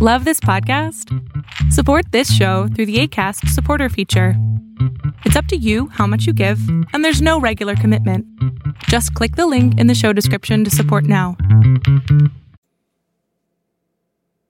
[0.00, 1.12] Love this podcast?
[1.72, 4.34] Support this show through the ACAST supporter feature.
[5.24, 6.60] It's up to you how much you give,
[6.92, 8.24] and there's no regular commitment.
[8.84, 11.36] Just click the link in the show description to support now.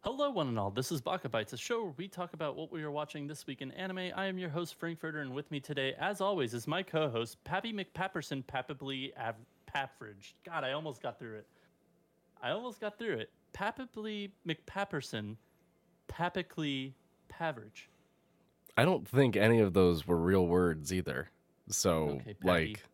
[0.00, 0.70] Hello, one and all.
[0.70, 3.46] This is Baka Bites, a show where we talk about what we are watching this
[3.46, 4.10] week in anime.
[4.14, 7.42] I am your host, Frankfurter, and with me today, as always, is my co host,
[7.44, 9.34] Pappy McPapperson, Papably Av-
[9.74, 10.34] Papridge.
[10.44, 11.46] God, I almost got through it.
[12.42, 13.30] I almost got through it.
[13.58, 15.36] Papably McPapperson,
[16.06, 16.94] Papically
[17.28, 17.88] Paverage.
[18.76, 21.28] I don't think any of those were real words either.
[21.68, 22.84] So, Okay, like,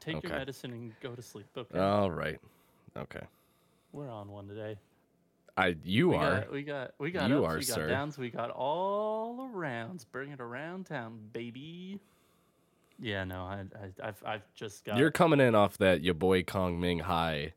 [0.00, 1.46] Take your medicine and go to sleep.
[1.56, 1.78] Okay.
[1.78, 2.38] all right,
[2.96, 3.20] okay.
[3.92, 4.78] We're on one today.
[5.56, 7.88] I you we are Got, we got we got You ups, are, we got sir.
[7.88, 10.06] downs, we got all arounds.
[10.10, 12.00] Bring it around town, baby.
[12.98, 16.44] Yeah, no, I, I I've I've just got you're coming in off that your boy
[16.44, 17.52] Kong Ming high.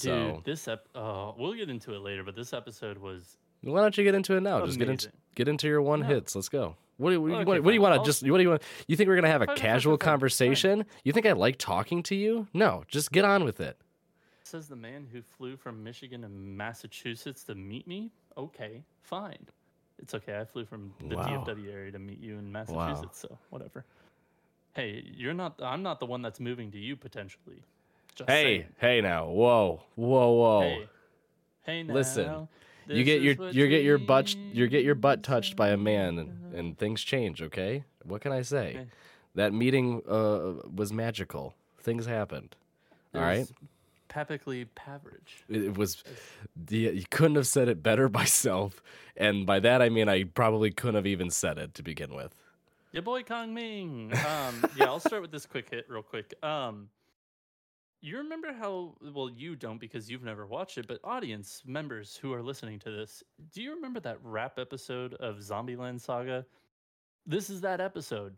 [0.00, 0.34] Dude.
[0.36, 3.96] So This ep, oh, we'll get into it later, but this episode was why don't
[3.96, 4.64] you get into it now?
[4.66, 6.06] Just get into get into your one No.
[6.06, 6.34] hits.
[6.34, 6.76] Let's go.
[6.96, 8.22] What do, you, Okay, what, what do you want to just?
[8.28, 8.62] What do you want?
[8.86, 10.84] You think we're gonna have a casual fine, fine, conversation?
[11.02, 12.46] You think I like talking to you?
[12.54, 13.76] No, just get on with it.
[14.44, 18.12] says the man who flew from Michigan to Massachusetts to meet me.
[18.36, 19.46] Okay, fine.
[19.98, 20.38] It's okay.
[20.38, 21.44] I flew from the Wow.
[21.46, 23.84] DFW area to meet you in Massachusetts, so whatever.
[24.74, 25.60] Hey, you're not.
[25.62, 27.62] I'm not the one that's moving to you potentially.
[28.14, 28.64] Just Hey, saying.
[28.78, 30.60] hey now, whoa, whoa, whoa.
[30.60, 30.88] Hey,
[31.62, 31.94] hey now.
[31.94, 32.48] Listen,
[32.86, 36.18] you get your you get your butt you get your butt touched by a man
[36.18, 38.86] and, and things change okay what can i say Okay.
[39.34, 42.54] that meeting uh, was magical things happened
[43.14, 43.52] all It right was
[44.08, 45.42] Papically Paverage.
[45.48, 46.04] it, it was
[46.54, 48.82] the, you couldn't have said it better myself
[49.16, 52.34] and by that i mean i probably couldn't have even said it to begin with
[52.92, 54.12] Your boy Kong Ming.
[54.12, 56.34] Um, yeah, I'll start with this quick hit real quick.
[56.44, 56.90] Um,
[58.08, 58.94] you remember how?
[59.14, 62.90] Well, you don't because you've never watched it, but audience members who are listening to
[62.90, 66.44] this, do you remember that rap episode of Zombieland Saga?
[67.26, 68.36] This is that episode,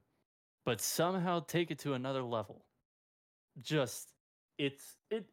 [0.65, 2.65] but somehow take it to another level.
[3.61, 4.13] Just
[4.59, 5.27] it's it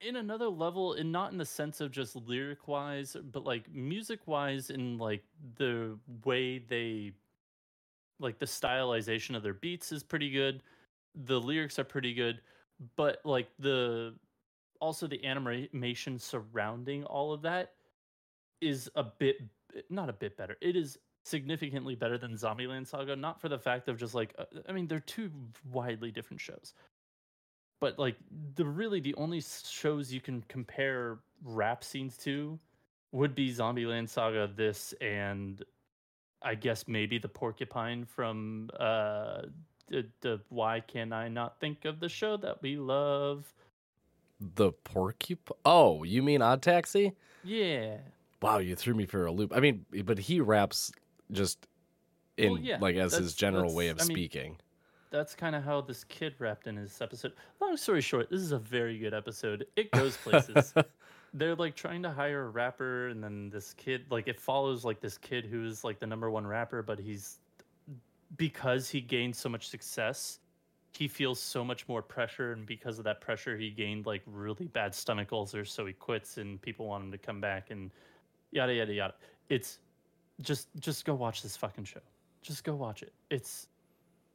[0.00, 4.20] in another level, and not in the sense of just lyric wise, but like music
[4.26, 5.24] wise, in like
[5.56, 7.12] the way they
[8.20, 10.62] like the stylization of their beats is pretty good
[11.14, 12.40] the lyrics are pretty good
[12.96, 14.14] but like the
[14.80, 17.72] also the animation surrounding all of that
[18.60, 19.36] is a bit
[19.88, 20.56] not a bit better.
[20.60, 24.44] It is significantly better than zombieland saga not for the fact of just like uh,
[24.66, 25.30] i mean they're two
[25.70, 26.74] widely different shows.
[27.80, 28.16] But like
[28.56, 32.58] the really the only shows you can compare rap scenes to
[33.12, 35.62] would be zombieland saga this and
[36.42, 39.42] I guess maybe the porcupine from uh
[40.48, 43.52] why can I not think of the show that we love?
[44.40, 47.12] the porcupine oh you mean odd taxi
[47.44, 47.98] Yeah.
[48.40, 50.90] wow you threw me for a loop i mean but he raps
[51.30, 51.66] just
[52.38, 54.56] in Well, yeah, like as his general way of I mean, speaking
[55.10, 57.32] That's kind of how this kid rapped in his episode.
[57.60, 59.66] Long story short, this is a very good episode.
[59.76, 60.72] It goes places.
[61.34, 65.00] They're like trying to hire a rapper and then this kid like it follows like
[65.00, 67.40] this kid who's like the number one rapper, but he's
[68.36, 70.38] because he gained so much success,
[70.92, 74.66] he feels so much more pressure and because of that pressure he gained like really
[74.66, 77.90] bad stomach ulcers so he quits and people want him to come back and
[78.50, 79.14] yada yada yada.
[79.48, 79.78] It's
[80.40, 82.00] just just go watch this fucking show.
[82.42, 83.12] Just go watch it.
[83.30, 83.68] It's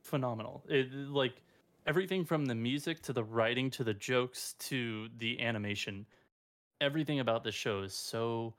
[0.02, 0.64] phenomenal.
[0.70, 1.42] It like
[1.88, 6.06] everything from the music to the writing to the jokes to the animation
[6.82, 8.54] everything about this show is so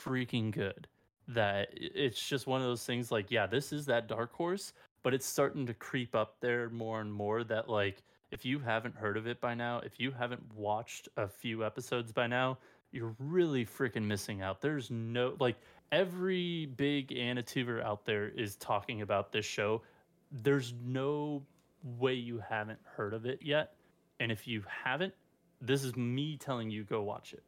[0.00, 0.88] freaking good
[1.34, 4.72] that it's just one of those things like yeah this is that dark horse
[5.02, 8.94] but it's starting to creep up there more and more that like if you haven't
[8.96, 12.56] heard of it by now if you haven't watched a few episodes by now
[12.92, 14.60] you're really freaking missing out.
[14.60, 15.56] There's no like
[15.90, 19.82] every big anituber out there is talking about this show.
[20.30, 21.42] There's no
[21.82, 23.74] way you haven't heard of it yet
[24.20, 25.12] and if you haven't
[25.60, 27.42] this is me telling you go watch it.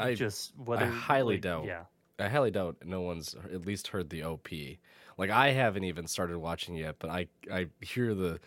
[0.00, 1.64] I just whether highly like, doubt.
[1.66, 1.84] yeah
[2.20, 4.48] I highly doubt no one's at least heard the OP.
[5.18, 8.40] Like I haven't even started watching yet, but I I hear the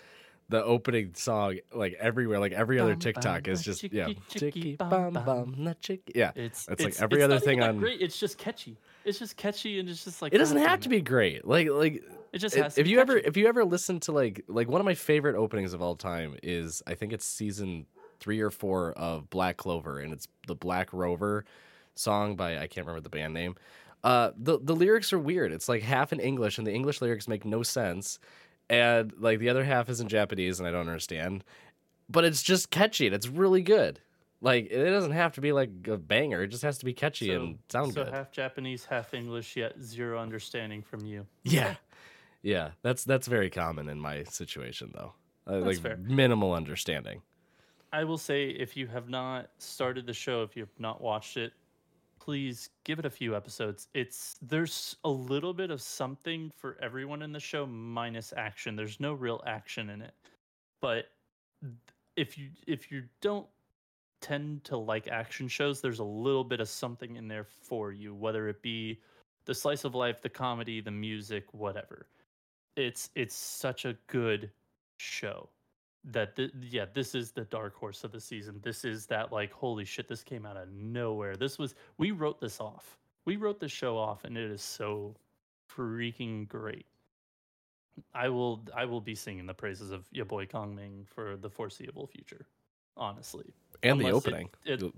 [0.49, 2.39] the opening song like everywhere.
[2.39, 6.11] Like every other Bum, TikTok bum, is just chicky, yeah, chicky, chicky bum, bum chicky.
[6.15, 8.01] Yeah, It's It's like every it's other thing on- Great.
[8.01, 8.77] It's just catchy.
[9.05, 11.45] It's just catchy and it's just like it doesn't have to be great.
[11.45, 12.75] Like like It just has.
[12.75, 15.35] To if you ever if you ever listen to like like one of my favorite
[15.35, 17.85] openings of all time is I think it's season
[18.19, 21.45] three or four of Black Clover, and it's the Black Rover
[21.95, 23.55] song by I can't remember the band name.
[24.03, 25.51] Uh, the the lyrics are weird.
[25.51, 28.19] It's like half in English, and the English lyrics make no sense,
[28.69, 31.43] and like the other half is in Japanese, and I don't understand.
[32.09, 33.99] But it's just catchy, and it's really good.
[34.41, 36.43] Like it doesn't have to be like a banger.
[36.43, 38.13] It just has to be catchy So- and sound so good.
[38.13, 41.25] half Japanese, half English, yet zero understanding from you.
[41.43, 41.75] Yeah,
[42.41, 42.71] yeah.
[42.81, 45.13] That's that's very common in my situation though.
[45.47, 45.97] Uh, That's like fair.
[45.97, 47.21] minimal understanding.
[47.93, 51.53] I will say if you have not started the show, if you've not watched it,
[52.23, 53.89] please give it a few episodes.
[53.93, 58.77] It's there's a little bit of something for everyone in the show minus action.
[58.77, 60.13] There's no real action in it.
[60.81, 61.07] But
[62.15, 63.47] if you if you don't
[64.21, 68.15] tend to like action shows, there's a little bit of something in there for you,
[68.15, 69.01] whether it be
[69.45, 72.07] the slice of life, the comedy, the music, whatever.
[72.77, 74.49] It's it's such a good
[74.97, 75.49] show
[76.05, 78.59] that th- yeah this is the dark horse of the season.
[78.61, 81.35] This is that like holy shit this came out of nowhere.
[81.35, 82.97] This was we wrote this off.
[83.25, 85.15] We wrote the show off and it is so
[85.73, 86.85] freaking great.
[88.13, 91.49] I will i will be singing the praises of your boy kong ming for the
[91.49, 92.47] foreseeable future
[92.97, 93.53] honestly.
[93.81, 94.49] And the Unless it- opening.
[94.65, 94.93] it- You'll-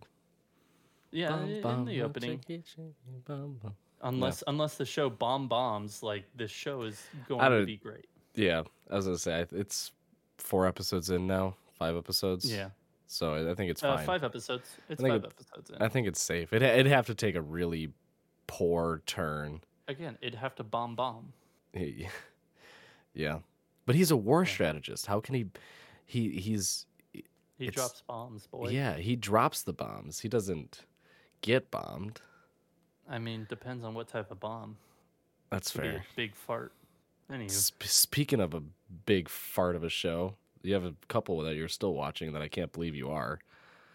[1.12, 2.40] yeah Bum, in bum, the opening.
[2.40, 2.94] shaky, shaky,
[3.26, 3.76] bum, bum.
[4.02, 8.08] unless unless the show bomb bombs like this show is going to be great.
[8.34, 9.92] Yeah, as I was gonna say it's
[10.38, 12.52] four episodes in now, five episodes.
[12.52, 12.70] yeah
[13.08, 15.82] so I- think it's uh, five episodes it's five it- episodes in.
[15.82, 16.54] I think it's safe.
[16.54, 17.90] It it'd have to take a really
[18.48, 19.62] poor turn.
[19.88, 21.32] again it'd have to bomb bomb
[21.74, 22.08] He-
[23.14, 23.40] yeah,
[23.86, 25.06] but he's a war strategist.
[25.06, 25.46] How can he?
[26.06, 26.86] He he's
[27.58, 28.70] He drops bombs, boy.
[28.70, 28.98] yeah.
[28.98, 30.20] He drops the bombs.
[30.20, 30.82] He doesn't
[31.42, 32.22] get bombed.
[33.10, 34.78] I mean, depends on what type of bomb.
[35.52, 36.04] That's fair.
[36.16, 36.74] big fart.
[37.32, 38.62] Anywho, Sp- speaking of a
[39.06, 42.48] big fart of a show, you have a couple that you're still watching that I
[42.48, 43.40] can't believe you are.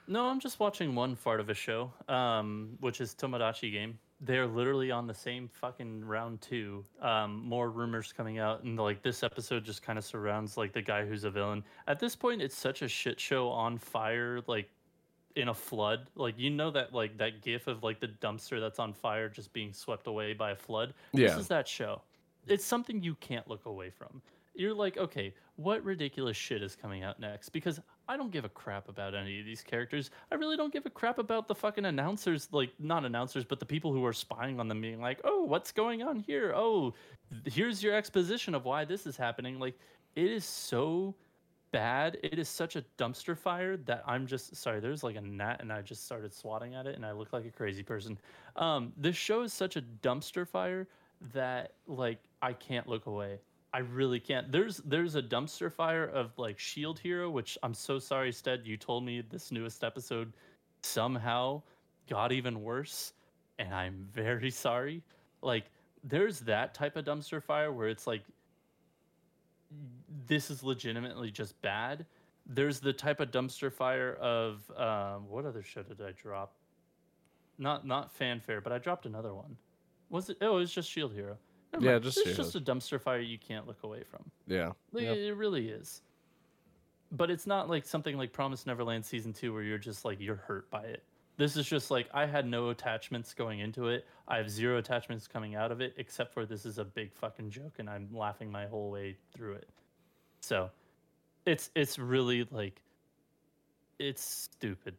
[0.08, 3.98] no, I'm just watching one fart of a show, um, which is Tomodachi Game.
[4.22, 6.84] They're literally on the same fucking round two.
[7.00, 10.82] Um, more rumors coming out, and like this episode just kind of surrounds like the
[10.82, 11.64] guy who's a villain.
[11.86, 14.68] At this point, it's such a shit show on fire, like
[15.36, 16.08] in a flood.
[16.16, 19.52] Like you know that like that gif of like the dumpster that's on fire just
[19.54, 20.92] being swept away by a flood.
[21.12, 21.28] Yeah.
[21.28, 22.02] This is that show.
[22.46, 24.22] It's something you can't look away from.
[24.54, 27.50] You're like, okay, what ridiculous shit is coming out next?
[27.50, 30.10] Because I don't give a crap about any of these characters.
[30.32, 33.66] I really don't give a crap about the fucking announcers, like not announcers, but the
[33.66, 36.52] people who are spying on them being like, oh, what's going on here?
[36.54, 36.94] Oh,
[37.44, 39.58] here's your exposition of why this is happening.
[39.60, 39.78] Like,
[40.16, 41.14] it is so
[41.72, 42.18] bad.
[42.22, 44.80] It is such a dumpster fire that I'm just sorry.
[44.80, 47.46] There's like a gnat, and I just started swatting at it, and I look like
[47.46, 48.18] a crazy person.
[48.56, 50.88] Um, this show is such a dumpster fire
[51.32, 53.38] that like I can't look away.
[53.72, 54.50] I really can't.
[54.50, 58.62] There's there's a dumpster fire of like Shield Hero, which I'm so sorry, Stead.
[58.64, 60.32] You told me this newest episode
[60.82, 61.62] somehow
[62.08, 63.12] got even worse,
[63.58, 65.02] and I'm very sorry.
[65.42, 65.66] Like
[66.02, 68.22] there's that type of dumpster fire where it's like
[70.26, 72.06] this is legitimately just bad.
[72.46, 76.54] There's the type of dumpster fire of um, what other show did I drop?
[77.58, 79.56] Not not fanfare, but I dropped another one.
[80.10, 80.38] Was it?
[80.40, 81.36] Oh, it was just Shield Hero.
[81.72, 82.04] Never Yeah, mind.
[82.04, 84.30] just it's just a dumpster fire you can't look away from.
[84.46, 84.72] Yeah.
[84.92, 85.16] Like, Yep.
[85.16, 86.02] It really is.
[87.12, 90.36] But it's not like something like Promise Neverland season two where you're just like you're
[90.36, 91.02] hurt by it.
[91.36, 94.06] This is just like I had no attachments going into it.
[94.28, 97.50] I have zero attachments coming out of it, except for this is a big fucking
[97.50, 99.68] joke and I'm laughing my whole way through it.
[100.40, 100.70] So
[101.46, 102.82] it's it's really like
[103.98, 104.96] it's stupid.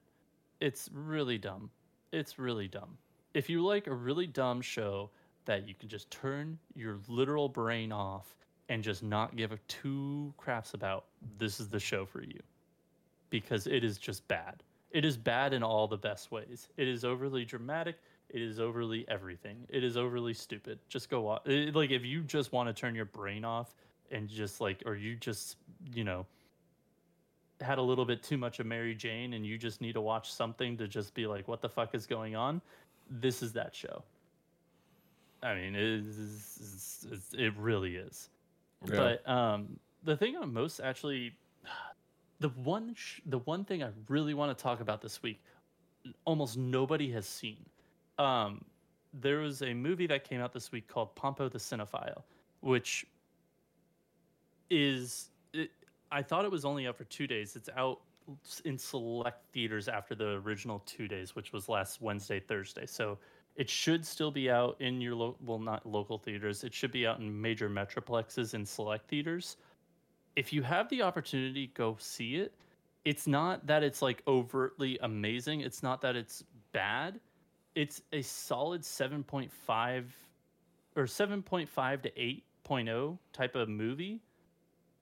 [0.59, 1.69] It's really dumb.
[2.11, 2.97] It's really dumb.
[3.33, 5.09] If you like a really dumb show
[5.45, 8.35] that you can just turn your literal brain off
[8.69, 11.05] and just not give a two craps about,
[11.37, 12.39] this is the show for you.
[13.29, 14.63] Because it is just bad.
[14.91, 16.67] It is bad in all the best ways.
[16.77, 17.95] It is overly dramatic.
[18.29, 19.65] It is overly everything.
[19.69, 20.79] It is overly stupid.
[20.89, 21.47] Just go watch.
[21.47, 23.73] it- Like if you just want to turn your brain off
[24.11, 25.57] and just like, or you just,
[25.93, 26.25] you know,
[27.61, 30.31] had a little bit too much of Mary Jane and you just need to watch
[30.33, 32.61] something to just be like, what the fuck is going on?
[33.11, 34.03] This is that show.
[35.43, 38.29] I mean, it, is, it's- it really is.
[38.87, 38.95] Yeah.
[39.25, 41.33] But um, the thing I'm most actually,
[42.39, 45.41] the one sh- the one thing I really want to talk about this week,
[46.25, 47.57] almost nobody has seen.
[48.17, 48.63] Um,
[49.13, 52.23] there was a movie that came out this week called Pompo the Cinephile,
[52.61, 53.05] which
[54.69, 55.69] is it,
[56.11, 57.55] I thought it was only out for two days.
[57.55, 57.99] It's out
[58.65, 62.85] in select theaters after the original two days, which was last Wednesday, Thursday.
[62.85, 63.17] So
[63.55, 66.63] it should still be out in your lo- well, not local theaters.
[66.63, 69.57] It should be out in major metroplexes and select theaters.
[70.35, 72.53] If you have the opportunity, go see it.
[73.03, 75.61] It's not that it's like overtly amazing.
[75.61, 77.19] It's not that it's bad.
[77.75, 80.05] It's a solid 7.5
[80.95, 82.11] or 7.5 to
[82.69, 84.21] 8.0 type of movie.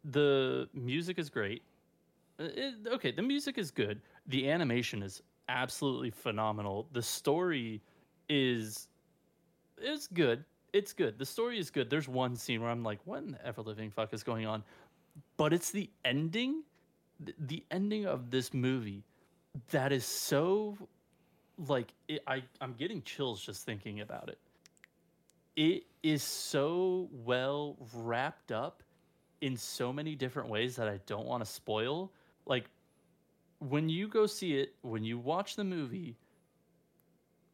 [0.05, 1.63] The music is great.
[2.39, 4.01] Uh, it- okay, the music is good.
[4.27, 6.87] The animation is absolutely phenomenal.
[6.93, 7.81] The story
[8.29, 8.87] is
[9.81, 10.45] is good.
[10.73, 11.17] It's good.
[11.17, 11.89] The story is good.
[11.89, 14.63] There's one scene where I'm like, what in the ever living fuck is going on?
[15.37, 16.63] But it's the ending,
[17.39, 19.03] the ending of this movie
[19.71, 20.77] that is so
[21.67, 24.39] like it, I I'm getting chills just thinking about it.
[25.55, 28.83] It is so well wrapped up
[29.41, 32.11] in so many different ways that I don't want to spoil.
[32.49, 32.65] Like
[33.59, 36.17] when you go see it, when you watch the movie,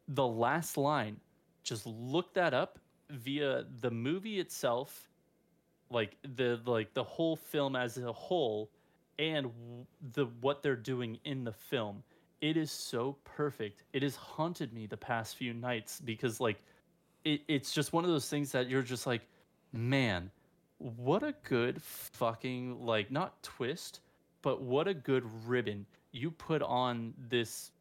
[0.07, 1.17] the last line,
[1.63, 5.09] just look that up via the movie itself,
[5.91, 8.71] like the like the whole film as a whole,
[9.19, 9.51] and
[10.13, 12.03] the what they're doing in the film.
[12.41, 13.83] It is so perfect.
[13.93, 16.57] It has haunted me the past few nights because like
[17.23, 19.21] it, it's just one of those things that you're just like,
[19.73, 20.29] man,
[20.77, 24.01] what a good fucking like not twist,
[24.45, 27.71] but what a good ribbon you put on this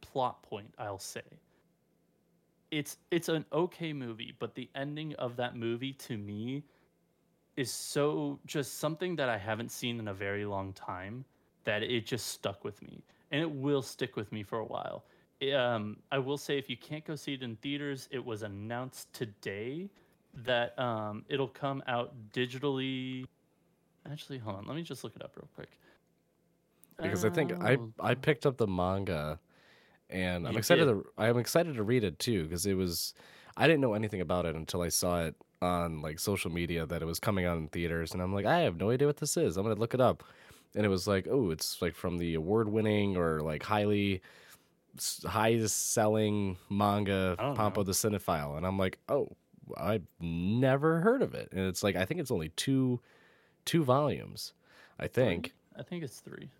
[0.00, 1.24] plot point, I'll say.
[2.70, 6.62] It's it's an okay movie, but the ending of that movie to me
[7.56, 11.24] is so just something that I haven't seen in a very long time
[11.64, 15.02] that it just stuck with me and it will stick with me for a while.
[15.52, 19.12] Um, I will say if you can't go see it in theaters, it was announced
[19.12, 19.90] today
[20.44, 23.26] that um, it'll come out digitally.
[24.10, 24.66] Actually, hold on.
[24.66, 25.68] Let me just look it up real quick.
[27.00, 29.38] because I think I Oh, I picked up the manga,
[30.10, 30.92] and I'm You excited did.
[30.94, 33.14] to I'm excited to read it too because it was
[33.56, 37.02] I didn't know anything about it until I saw it on like social media that
[37.02, 39.36] it was coming out in theaters, and I'm like I have no idea what this
[39.36, 39.56] is.
[39.56, 40.22] I'm gonna look it up,
[40.74, 44.20] and it was like oh it's like from the award winning or like highly
[45.24, 47.84] highest selling manga Pompo know.
[47.84, 49.28] the Cinephile, and I'm like oh
[49.76, 53.00] I've never heard of it, and it's like I think it's only two
[53.64, 54.52] two volumes,
[54.98, 55.52] I think.
[55.78, 56.50] I think it's three.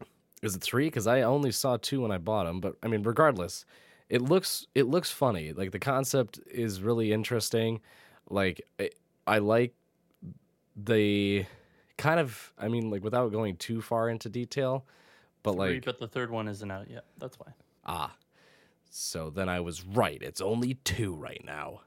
[0.42, 0.86] Is it three?
[0.86, 2.60] Because I only saw two when I bought them.
[2.60, 3.64] But I mean, regardless,
[4.08, 5.52] it looks it looks funny.
[5.52, 7.80] Like the concept is really interesting.
[8.28, 8.90] Like I,
[9.26, 9.74] I like
[10.76, 11.44] the
[11.96, 12.52] kind of.
[12.58, 14.84] I mean, like without going too far into detail,
[15.42, 17.04] but Three, like but the third one isn't out yet.
[17.18, 17.52] That's why.
[17.84, 18.14] ah,
[18.90, 20.20] so then I was right.
[20.22, 21.82] It's only two right now.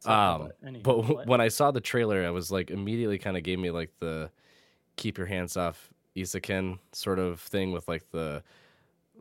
[0.00, 3.42] So, Um, anywho, But when I saw the trailer, I was like immediately kind of
[3.42, 4.30] gave me like the
[4.96, 8.42] keep your hands off Eizouken sort of thing with like the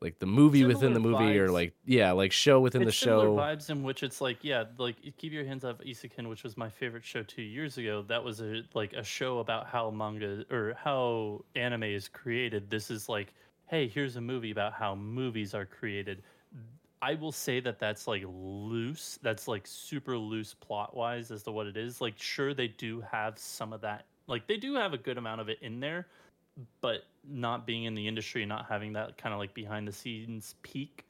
[0.01, 3.05] like the movie within the Similar movie or like yeah like show within it's the
[3.05, 3.35] show.
[3.35, 6.69] vibes in which it's like yeah like keep your hands off Eizouken which was my
[6.69, 8.03] favorite show two years ago.
[8.07, 12.69] That was a like a show about how manga or how anime is created.
[12.69, 13.33] This is like
[13.67, 16.21] hey here's a movie about how movies are created.
[17.01, 19.19] I will say that that's like loose.
[19.21, 22.01] That's like super loose plot wise as to what it is.
[22.01, 25.41] Like sure they do have some of that like they do have a good amount
[25.41, 26.07] of it in there
[26.81, 29.91] but not being in the industry and not having that kind of like behind the
[29.91, 31.05] scenes peek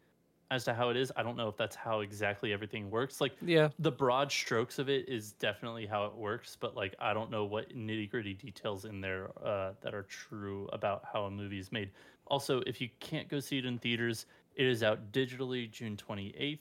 [0.51, 1.11] as to how it is.
[1.15, 3.19] I don't know if that's how exactly everything works.
[3.19, 7.13] Like Yeah, the broad strokes of it is definitely how it works, but like I
[7.13, 11.31] don't know what nitty gritty details in there uh, that are true about how a
[11.31, 11.89] movie is made.
[12.27, 16.59] Also, if you can't go see it in theaters, it is out digitally June 28th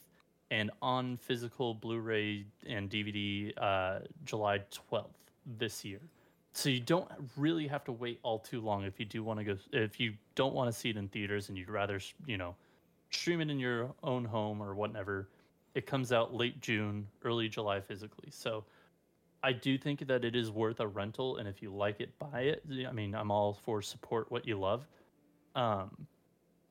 [0.51, 5.07] and on physical Blu-ray and DVD uh, July 12th
[5.59, 6.01] this year.
[6.55, 9.45] So you don't really have to wait all too long if you do want to
[9.45, 12.55] go if you don't want to see it in theaters and you'd rather, you know,
[13.11, 15.29] stream it in your own home or whatever.
[15.75, 18.29] It comes out late June, early July physically.
[18.31, 18.65] So
[19.43, 22.43] I do think that it is worth a rental, and if you like it, buy
[22.43, 22.63] it.
[22.87, 24.87] I mean, I'm all for support what you love.
[25.55, 26.07] Um,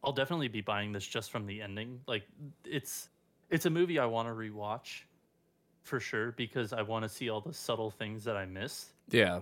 [0.04, 2.00] I'll definitely be buying this just from the ending.
[2.08, 2.24] Like
[2.64, 3.10] it's
[3.50, 5.02] it's a movie I want to rewatch
[5.84, 8.94] for sure because I want to see all the subtle things that I missed.
[9.10, 9.42] yeah.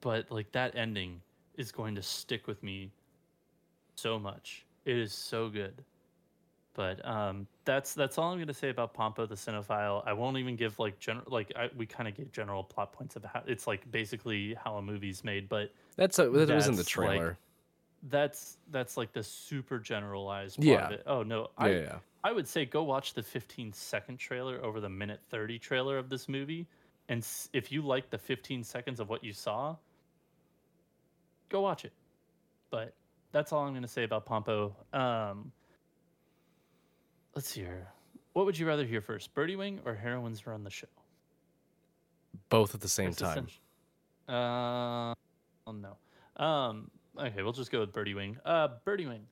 [0.00, 1.20] But like that ending
[1.56, 2.90] is going to stick with me
[3.94, 4.64] so much.
[4.84, 5.84] It is so good.
[6.74, 10.02] But um, that's that's all I'm gonna say about Pompo the Cinephile.
[10.06, 13.16] I won't even give like general like I, we kind of gave general plot points
[13.16, 16.72] of how it's like basically how a movie's made, but That's a, that was in
[16.76, 17.38] the That's, like, trailer.
[18.10, 20.86] that's that's like the super generalized part Yeah.
[20.86, 21.02] of it.
[21.06, 21.98] Oh no, I yeah, yeah.
[22.22, 26.08] I would say go watch the 15 second trailer over the minute 30 trailer of
[26.08, 26.64] this movie,
[27.08, 29.76] and if you like the 15 seconds of what you saw,
[31.48, 31.92] go watch it.
[32.70, 32.94] But
[33.32, 34.74] that's all I'm going to say about Pompo.
[34.92, 35.52] Um,
[37.34, 37.88] let's hear.
[38.34, 40.86] What would you rather hear first, Birdie Wing or Heroines Run the Show?
[42.50, 43.48] Both at the same It's time.
[44.28, 45.14] Uh,
[45.66, 45.96] oh no.
[46.42, 48.36] Um, okay, we'll just go with Birdie Wing.
[48.44, 49.22] Uh, Birdie Wing.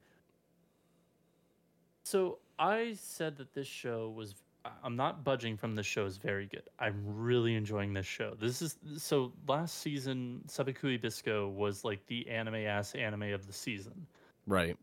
[2.04, 4.34] So I said that this show was.
[4.82, 6.62] I'm not budging from this show is very good.
[6.78, 8.34] I'm really enjoying this show.
[8.40, 13.52] This is so last season, Sabikui Bisco was like the anime ass anime of the
[13.52, 14.06] season.
[14.46, 14.76] Right.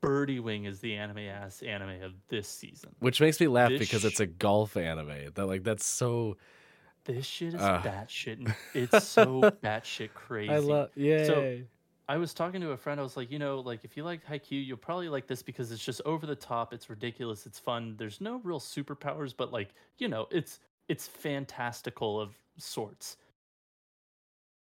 [0.00, 2.90] Birdie Wing is the anime ass anime of this season.
[2.98, 5.32] Which makes me laugh This because it's a golf anime.
[5.34, 6.36] That like that's so
[7.04, 7.84] This shit is Ugh.
[7.84, 8.52] batshit.
[8.74, 10.52] It's so batshit crazy.
[10.52, 11.26] I love yay.
[11.26, 11.60] So-
[12.08, 12.98] I was talking to a friend.
[12.98, 15.70] I was like, you know, like if you like Haikyuu, you'll probably like this because
[15.70, 16.72] it's just over the top.
[16.72, 17.46] It's ridiculous.
[17.46, 17.94] It's fun.
[17.96, 23.16] There's no real superpowers, but like you know, it's it's fantastical of sorts.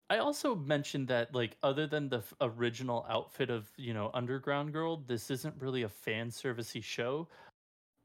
[0.10, 4.74] I also mentioned that like other than the f- original outfit of you know Underground
[4.74, 7.27] Girl, this isn't really a fan servicey show.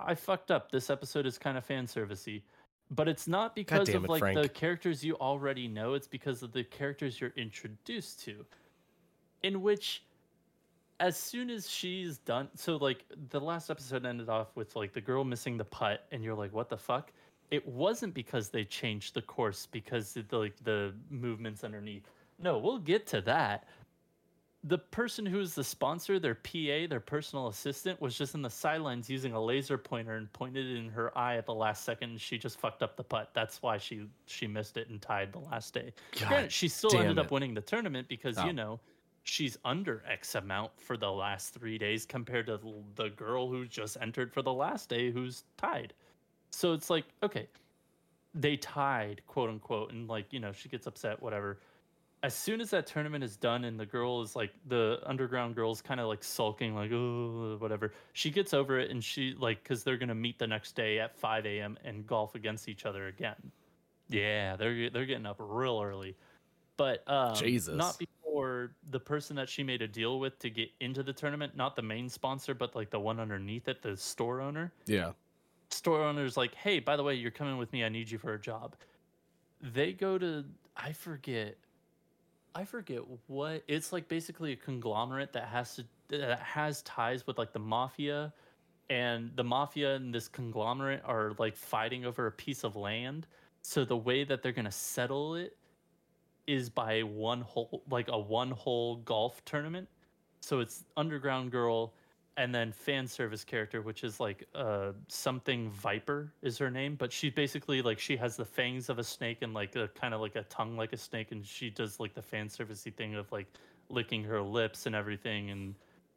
[0.00, 0.70] I fucked up.
[0.70, 2.42] This episode is kind of fan servicey,
[2.90, 5.94] but it's not because of it, like the characters you already know.
[5.94, 8.46] It's because of the characters you're introduced to
[9.42, 10.02] in which
[11.00, 15.00] as soon as she's done so like the last episode ended off with like the
[15.00, 17.12] girl missing the putt and you're like what the fuck?
[17.50, 22.10] It wasn't because they changed the course because of the, like the movements underneath.
[22.40, 23.66] No we'll get to that.
[24.64, 29.08] The person who's the sponsor their pa their personal assistant was just in the sidelines
[29.08, 32.38] using a laser pointer and pointed it in her eye at the last second she
[32.38, 33.30] just fucked up the putt.
[33.34, 35.92] That's why she she missed it and tied the last day.
[36.18, 37.20] God Granted, she still ended it.
[37.20, 38.46] up winning the tournament because Oh.
[38.46, 38.80] you know
[39.28, 42.58] she's under X amount for the last three days compared to
[42.96, 45.92] the girl who just entered for the last day who's tied.
[46.50, 47.46] So it's like, okay,
[48.34, 51.58] they tied, quote unquote, and like, you know, she gets upset, whatever.
[52.22, 55.82] As soon as that tournament is done and the girl is like, the underground girl's
[55.82, 59.84] kind of like sulking, like, oh, whatever, she gets over it and she, like, because
[59.84, 61.78] they're going to meet the next day at 5 a.m.
[61.84, 63.36] and golf against each other again.
[64.08, 66.16] Yeah, they're they're getting up real early,
[66.78, 67.76] but um, Jesus.
[67.76, 67.98] not
[68.38, 71.74] before the person that she made a deal with to get into the tournament, not
[71.74, 74.72] the main sponsor, but like the one underneath it, the store owner.
[74.86, 75.12] yeah.
[75.70, 77.84] Store owner's like, "Hey, by the way, you're coming with me.
[77.84, 78.74] I need you for a job."
[79.60, 81.58] They go to I forget,
[82.54, 84.08] I forget what it's like.
[84.08, 88.32] Basically, a conglomerate that has to that has ties with like the mafia,
[88.88, 93.26] and the mafia and this conglomerate are like fighting over a piece of land.
[93.60, 95.57] So the way that they're gonna settle it
[96.48, 99.86] is by one hole, like a one hole golf tournament.
[100.40, 101.92] So it's Underground Girl
[102.36, 107.12] and then fan service character, which is like uh something Viper is her name, but
[107.12, 110.20] she basically like she has the fangs of a snake and like a kind of
[110.20, 113.30] like a tongue like a snake, and she does like the fan servicey thing of
[113.30, 113.46] like
[113.90, 115.74] licking her lips and everything, and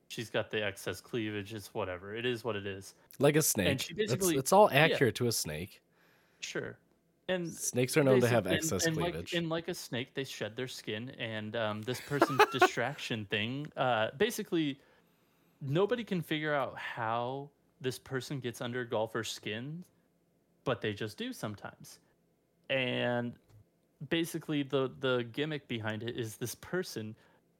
[0.08, 1.54] she's got the excess cleavage.
[1.54, 2.16] It's whatever.
[2.16, 2.94] It is what it is.
[3.20, 3.68] Like a snake.
[3.68, 4.80] And she It's- basically- it's all yeah.
[4.86, 5.82] accurate to a snake.
[6.40, 6.78] Sure.
[7.32, 9.34] And Snakes are known to have and- excess and, cleavage.
[9.34, 13.68] Like, and like a snake, they shed their skin, and um, this person's distraction thing,
[13.78, 14.80] uh, basically,
[15.62, 19.84] nobody can figure out how this person gets under golfer's skin,
[20.66, 22.00] but they just do sometimes.
[22.70, 23.34] And
[24.10, 27.16] basically, the the gimmick behind it is this person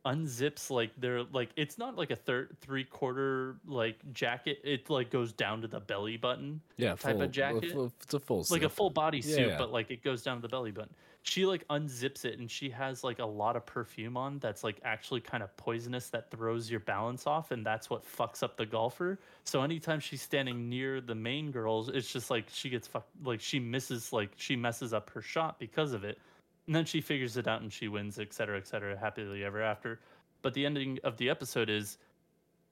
[0.06, 5.12] unzips like they're like it's not like a third three quarter like jacket it like
[5.12, 7.76] goes down to the belly button yeah, type of jacket?
[8.02, 9.58] It's a full like a full body suit, Yeah.
[9.58, 10.94] but like it goes down to the belly button.
[11.22, 14.80] She like unzips it and she has like a lot of perfume on that's like
[14.84, 18.66] actually kind of poisonous that throws your balance off and that's what fucks up the
[18.66, 19.20] golfer.
[19.44, 23.40] So anytime she's standing near the main girls, it's just like she gets fucked like
[23.40, 26.18] she misses like she messes up her shot because of it.
[26.68, 29.62] And then she figures it out and she wins, et cetera, et cetera, happily ever
[29.62, 30.00] after.
[30.42, 31.98] But the ending of the episode is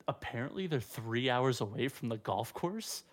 [0.08, 3.04] apparently they're three hours away from the golf course.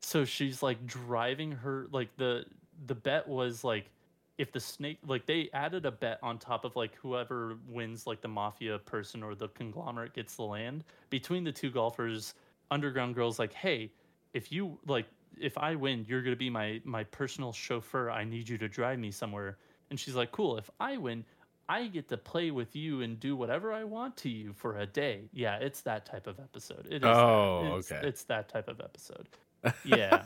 [0.00, 2.44] So she's like driving her like the
[2.86, 3.90] the bet was like
[4.38, 8.20] if the snake like they added a bet on top of like whoever wins like
[8.20, 12.34] the mafia person or the conglomerate gets the land between the two golfers
[12.70, 13.92] underground girls like hey
[14.32, 15.06] if you like
[15.38, 18.10] if i win you're gonna be my my personal chauffeur.
[18.10, 19.58] I need you to drive me somewhere
[19.92, 21.22] and she's like cool if i win
[21.68, 24.86] i get to play with you and do whatever i want to you for a
[24.86, 27.04] day yeah it's that type of episode it is.
[27.04, 28.08] Oh, It's- okay.
[28.08, 29.28] it's that type of episode
[29.84, 30.24] yeah.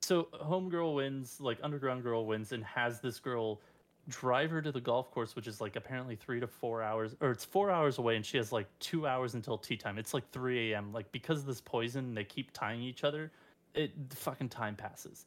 [0.00, 3.60] so homegirl wins, like underground girl wins, and has this girl
[4.08, 7.30] drive her to the golf course, which is like apparently three to four hours, or
[7.30, 9.98] it's four hours away, and she has like two hours until tee time.
[9.98, 10.92] It's like 3 a.m.
[10.92, 13.32] Like because of this poison, they keep tying each other.
[13.74, 15.24] It the fucking time passes,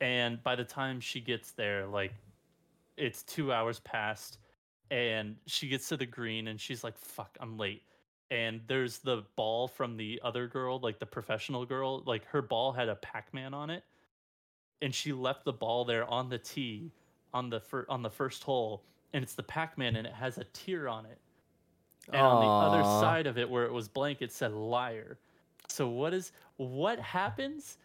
[0.00, 2.12] and by the time she gets there, like
[2.96, 4.38] it's two hours past,
[4.90, 7.82] and she gets to the green, and she's like, "Fuck, I'm late."
[8.30, 12.72] and there's the ball from the other girl, like the professional girl, like her ball
[12.72, 13.84] had a Pac-Man on it,
[14.82, 16.90] and she left the ball there on the tee
[17.32, 18.82] on the fir- on the first hole,
[19.12, 21.18] and it's the Pac-Man, and it has a tear on it.
[22.08, 25.18] And on the other side of it, where it was blank, it said liar.
[25.68, 27.78] So what is what happens?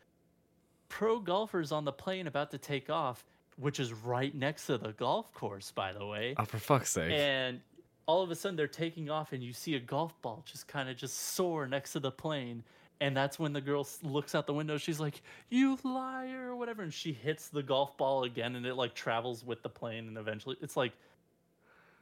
[0.89, 3.25] Pro golfers on the plane about to take off,
[3.61, 7.11] which is right next to the golf course, by the way oh, for fuck's sake.
[7.11, 7.61] and
[8.05, 10.89] all of a sudden they're taking off and you see a golf ball just kind
[10.89, 12.63] of just soar next to the plane
[12.99, 16.81] and that's when the girl looks out the window she's like you liar or whatever
[16.81, 20.17] and she hits the golf ball again and it like travels with the plane and
[20.17, 20.91] eventually it's like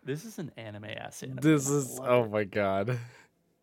[0.04, 1.40] this is an anime ass anime.
[1.42, 2.98] This is oh my god.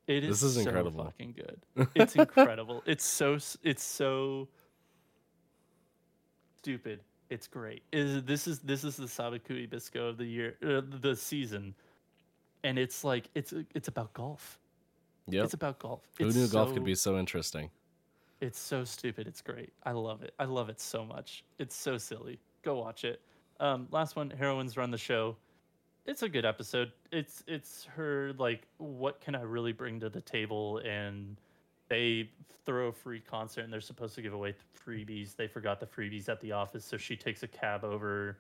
[0.06, 1.04] It is this is so incredible.
[1.04, 1.88] fucking good.
[1.94, 2.82] It's incredible.
[2.86, 4.48] it's so it's so
[6.58, 7.00] stupid.
[7.30, 7.82] It's great.
[7.92, 11.74] Is this is this is the Sabikui Bisco of the year, uh, the season,
[12.62, 14.58] and it's like it's it's about golf.
[15.28, 16.02] Yeah, It's about golf.
[16.18, 17.70] Who It's knew golf could be so interesting?
[18.40, 19.26] It's so stupid.
[19.26, 19.72] It's great.
[19.82, 20.34] I love it.
[20.38, 21.42] I love it so much.
[21.58, 22.38] It's so silly.
[22.62, 23.20] Go watch it.
[23.58, 25.36] Um, last one, heroines run the show.
[26.04, 26.92] It's a good episode.
[27.10, 31.36] It's it's her like what can I really bring to the table and
[31.88, 32.30] they
[32.64, 34.54] throw a free concert and they're supposed to give away
[34.86, 35.36] freebies.
[35.36, 38.38] They forgot the freebies at the office, so she takes a cab over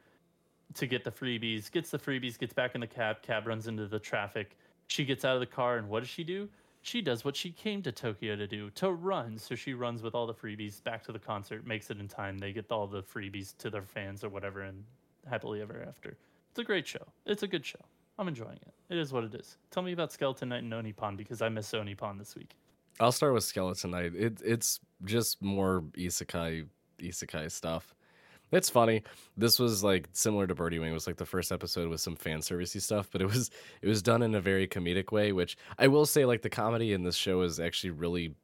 [0.74, 3.86] to get the freebies, gets the freebies, gets back in the cab, cab runs into
[3.86, 4.56] the traffic.
[4.88, 6.48] She gets out of the car and what does she do?
[6.82, 9.38] She does what she came to Tokyo to do, to run.
[9.38, 12.38] So she runs with all the freebies back to the concert, makes it in time.
[12.38, 14.84] They get all the freebies to their fans or whatever and
[15.28, 16.16] happily ever after.
[16.50, 17.04] It's a great show.
[17.26, 17.80] It's a good show.
[18.18, 18.72] I'm enjoying it.
[18.88, 19.56] It is what it is.
[19.70, 22.54] Tell me about Skeleton Knight and Onipan because I miss Onipan this week.
[23.00, 24.14] I'll start with Skeleton Knight.
[24.14, 26.66] It it's just more isekai
[26.98, 27.94] isekai stuff.
[28.52, 29.02] It's funny.
[29.36, 30.90] This was like similar to Birdie Wing.
[30.90, 33.50] It was like the first episode with some fan servicey stuff, but it was
[33.82, 36.92] it was done in a very comedic way, which I will say like the comedy
[36.92, 38.34] in this show is actually really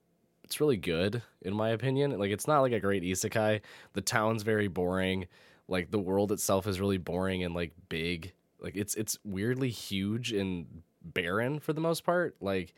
[0.45, 2.19] it's really good in my opinion.
[2.19, 3.61] Like it's not like a great isekai.
[3.95, 5.29] The town's very boring.
[5.69, 8.33] Like the world itself is really boring and like big.
[8.61, 12.37] Like it's it's weirdly huge and barren for the most part.
[12.41, 12.75] Like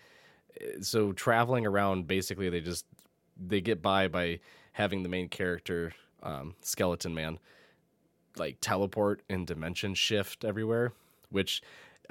[0.80, 2.86] so traveling around basically they just
[3.36, 4.38] they get by by
[4.72, 7.38] having the main character um, skeleton man
[8.36, 10.92] like teleport and dimension shift everywhere
[11.30, 11.62] which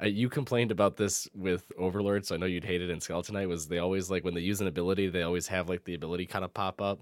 [0.02, 3.34] uh, you complained about this with overlord so i know you'd hate it in skeleton
[3.34, 5.94] knight was they always like when they use an ability they always have like the
[5.94, 7.00] ability kind of pop up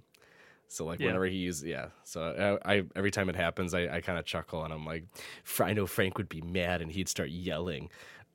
[0.69, 1.07] so like Yeah.
[1.07, 4.25] whenever he uses yeah so I, I every time it happens i, I kind of
[4.25, 5.05] chuckle and i'm like
[5.61, 7.89] i know frank would be mad and he'd start yelling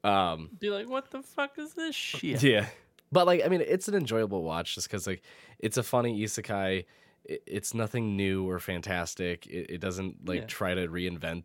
[0.04, 2.41] um Be like, what the fuck is this shit?
[2.43, 2.67] yeah.
[3.12, 5.22] But like I mean it's an enjoyable watch just cuz like
[5.60, 6.86] it's a funny isekai.
[7.26, 9.46] It's nothing new or fantastic.
[9.48, 10.46] It, it doesn't like Yeah.
[10.48, 11.43] try to reinvent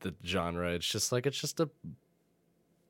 [0.00, 0.72] the genre.
[0.72, 1.68] It's just like it's just a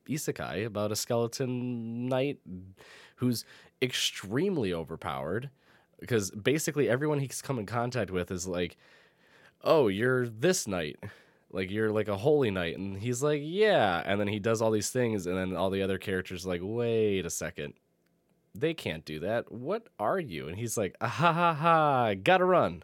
[0.08, 2.38] isekai about a skeleton knight
[3.16, 3.44] who's
[3.80, 5.48] extremely overpowered
[6.00, 8.76] because basically everyone he's come in contact with is like
[9.62, 10.96] oh you're this knight
[11.52, 14.70] like you're like a holy knight and he's like yeah and then he does all
[14.70, 17.72] these things and then all the other characters are like wait a second
[18.54, 19.50] they can't do that.
[19.52, 20.48] What are you?
[20.48, 22.82] And he's like ah, ha ha ha gotta run.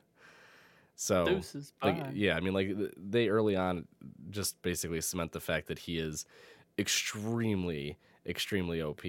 [0.94, 3.88] So Deuces, like yeah i mean like they early on
[4.30, 6.26] just basically cement the fact that he is
[6.78, 9.00] extremely extremely op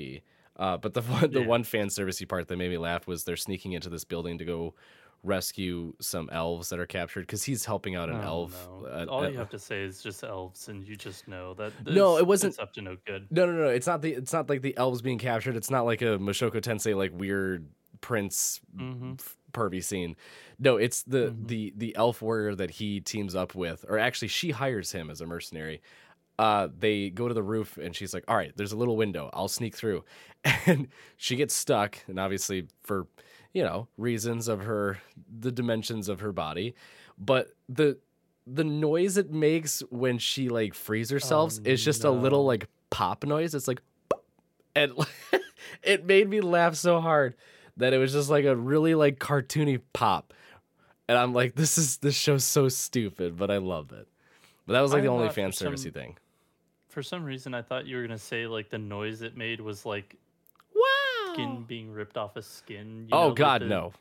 [0.57, 1.43] uh, but the one, the Yeah.
[1.43, 4.45] one fan servicey part that made me laugh was they're sneaking into this building to
[4.45, 4.73] go
[5.23, 8.87] rescue some elves that are captured because he's helping out an Oh, elf no.
[8.87, 11.73] uh, All uh, you have to say is just elves, and you just know that.
[11.85, 13.27] No, it wasn't- It's up to no good.
[13.29, 13.67] No, no, no.
[13.69, 14.13] It's not the.
[14.13, 15.55] It's not like the elves being captured.
[15.55, 17.67] It's not like a Mushoku Tensei like weird
[18.01, 20.15] prince hmm f- pervy scene.
[20.57, 21.47] No, it's the Mhm.
[21.47, 25.21] the the elf warrior that he teams up with, or actually she hires him as
[25.21, 25.81] a mercenary.
[26.39, 29.29] Uh, they go to the roof and she's like, "All right, there's a little window.
[29.33, 30.03] I'll sneak through,"
[30.65, 31.99] and she gets stuck.
[32.07, 33.05] And obviously, for
[33.53, 34.99] you know reasons of her
[35.39, 36.75] the dimensions of her body,
[37.17, 37.97] but the
[38.47, 42.67] the noise it makes when she like frees herself Oh, is just a little like
[42.89, 43.53] pop noise.
[43.53, 43.81] It's like,
[44.75, 44.93] and
[45.83, 47.35] it made me laugh so hard
[47.77, 50.33] that it was just like a really like cartoony pop.
[51.07, 54.07] And I'm like, this is this show's so stupid, but I love it.
[54.65, 56.17] But that was like I the only fan servicey thing.
[56.89, 59.85] For some reason, I thought you were gonna say like the noise it made was
[59.85, 60.15] like.
[61.33, 61.65] Skin oh.
[61.67, 63.07] being ripped off a skin.
[63.09, 63.93] you Oh know, God, the- no.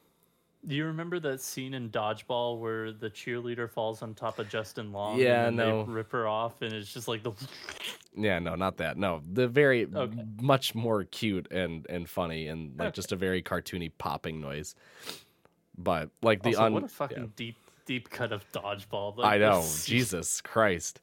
[0.67, 4.93] Do you remember that scene in Dodgeball where the cheerleader falls on top of Justin
[4.93, 5.19] Long?
[5.19, 5.87] Yeah, and no.
[5.87, 7.33] They rip her off, and it's just like the.
[8.15, 8.99] Yeah, no, not that.
[8.99, 10.23] No, the very Okay.
[10.43, 12.95] much more cute and and funny and like Okay.
[12.97, 14.75] just a very cartoony popping noise.
[15.79, 17.27] But like the also, un- what a fucking yeah.
[17.37, 19.25] deep, deep cut of Dodgeball.
[19.25, 21.01] I know, Jesus Christ.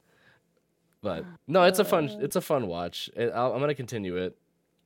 [1.00, 3.10] But no, it's a fun it's a fun watch.
[3.18, 4.36] I'll, I'm gonna continue it,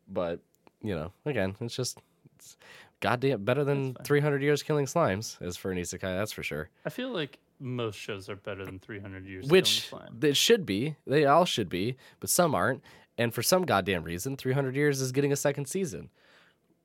[0.08, 0.40] but
[0.82, 1.98] you know, again, it's just
[2.36, 2.56] it's
[3.00, 6.00] goddamn better than 300 years killing slimes as for an isekai.
[6.00, 6.68] That's for sure.
[6.84, 9.48] I feel like most shows are better than 300 years.
[9.48, 9.90] Which
[10.22, 10.96] it should be.
[11.06, 12.82] They all should be, but some aren't.
[13.18, 16.10] And for some goddamn reason, 300 years is getting a second season.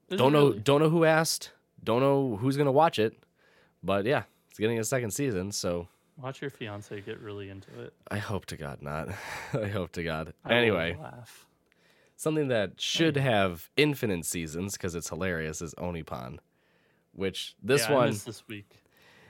[0.09, 0.59] Is don't know really?
[0.59, 1.51] don't know who asked.
[1.83, 3.13] Don't know who's gonna watch it,
[3.83, 5.51] but yeah, it's getting a second season.
[5.51, 7.93] So Watch your fiance get really into it.
[8.09, 9.09] I hope to God not.
[9.53, 10.33] I hope to God.
[10.43, 11.46] I Anyway, laugh.
[12.19, 16.39] Something that should have infinite seasons because it's hilarious is Onipan,
[17.13, 18.83] which this Yeah, one this week.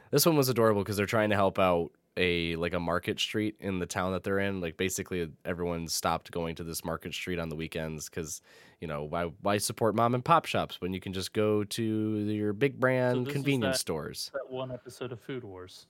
[0.09, 3.55] this one was adorable because they're trying to help out a like a market street
[3.59, 4.61] in the town that they're in.
[4.61, 8.41] Like basically everyone stopped going to this market street on the weekends because
[8.79, 11.83] you know why why support mom and pop shops when you can just go to
[11.83, 14.31] your big brand is convenience that- stores.
[14.33, 15.87] That one episode of Food Wars.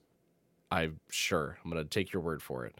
[0.71, 2.73] I'm sure I'm gonna take your word for it.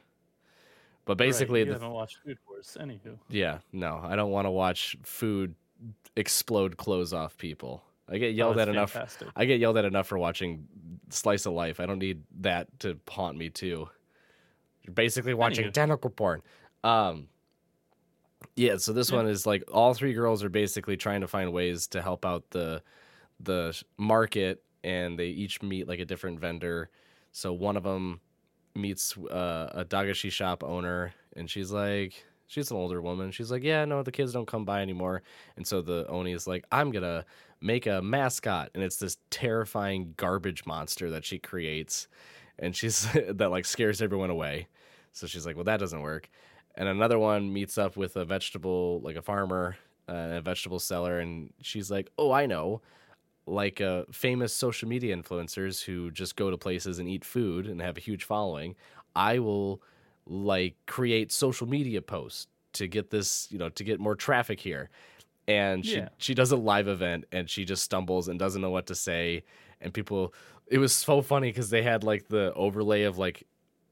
[1.06, 2.78] But Right, basically, you the, haven't watched Food Wars.
[2.80, 5.56] Anywho, yeah, no, I don't want to watch food
[6.16, 7.84] explode clothes off people.
[8.10, 8.96] I get Oh, yelled at enough.
[9.36, 10.68] I get yelled at enough for watching
[11.10, 11.80] Slice of Life.
[11.80, 13.90] I don't need that to haunt me too.
[14.84, 15.74] You're basically watching Anywho.
[15.74, 16.42] tentacle porn.
[16.84, 17.28] Um,
[18.56, 18.78] yeah.
[18.78, 19.18] So this Yeah.
[19.18, 22.50] one is like all three girls are basically trying to find ways to help out
[22.52, 22.82] the
[23.40, 26.90] the market, and they each meet like a different vendor.
[27.34, 28.22] So one of them
[28.74, 33.32] meets uh, a dagashi shop owner, and she's like, she's an older woman.
[33.32, 35.22] She's like, yeah, no, the kids don't come by anymore.
[35.56, 37.26] And so the Oni is like, I'm gonna
[37.62, 42.08] make a mascot, and it's this terrifying garbage monster that she creates,
[42.58, 44.68] and she's that like scares everyone away.
[45.14, 46.30] So she's like, well, that doesn't work.
[46.76, 51.20] And another one meets up with a vegetable, like a farmer, uh, a vegetable seller,
[51.20, 52.82] and she's like, oh, I know.
[53.50, 57.82] Like uh, famous social media influencers who just go to places and eat food and
[57.82, 58.76] have a huge following,
[59.16, 59.82] I will
[60.30, 64.90] like create social media posts to get this, you know, to get more traffic here.
[65.48, 66.10] And she Yeah.
[66.18, 69.44] she does a live event and she just stumbles and doesn't know what to say.
[69.80, 70.34] And people,
[70.68, 73.44] it was so funny because they had like the overlay of like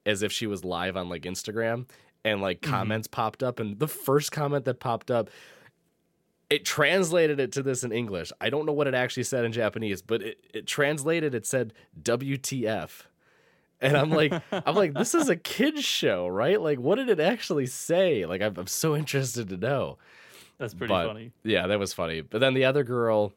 [0.06, 1.88] as if she was live on like Instagram
[2.26, 2.70] and like Mhm.
[2.70, 3.60] comments popped up.
[3.60, 5.30] And the first comment that popped up,
[6.50, 8.32] it translated it to this in English.
[8.42, 11.74] I don't know what it actually said in Japanese, but it, it translated it said
[12.04, 13.08] WTF.
[13.86, 16.60] And I'm like, I'm like, this is a kids show, right?
[16.60, 18.26] Like, what did it actually say?
[18.26, 19.98] Like, I'm, I'm so interested to know.
[20.58, 21.32] That's pretty But- funny.
[21.44, 22.22] Yeah, that was funny.
[22.22, 23.34] But then the other girl,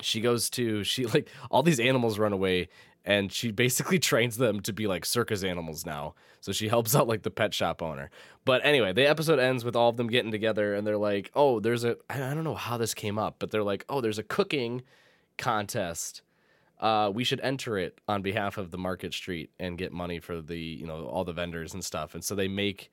[0.00, 2.68] she goes to she like all these animals run away
[3.04, 6.14] and she basically trains them to be like circus animals now.
[6.40, 8.10] So she helps out like the pet shop owner.
[8.44, 11.58] But anyway, the episode ends with all of them getting together and they're like, "Oh,
[11.58, 14.22] there's a I don't know how this came up, but they're like, "Oh, there's a
[14.22, 14.82] cooking
[15.38, 16.22] contest.
[16.80, 20.40] Uh, we should enter it on behalf of the Market Street and get money for
[20.42, 22.90] the, you know, all the vendors and stuff." And so they make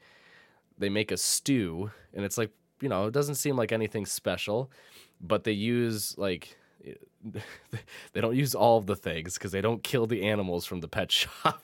[0.77, 4.71] they make a stew and it's like, you know, it doesn't seem like anything special,
[5.21, 6.57] but they use like
[8.13, 10.87] they don't use all of the things because they don't kill the animals from the
[10.87, 11.63] pet shop,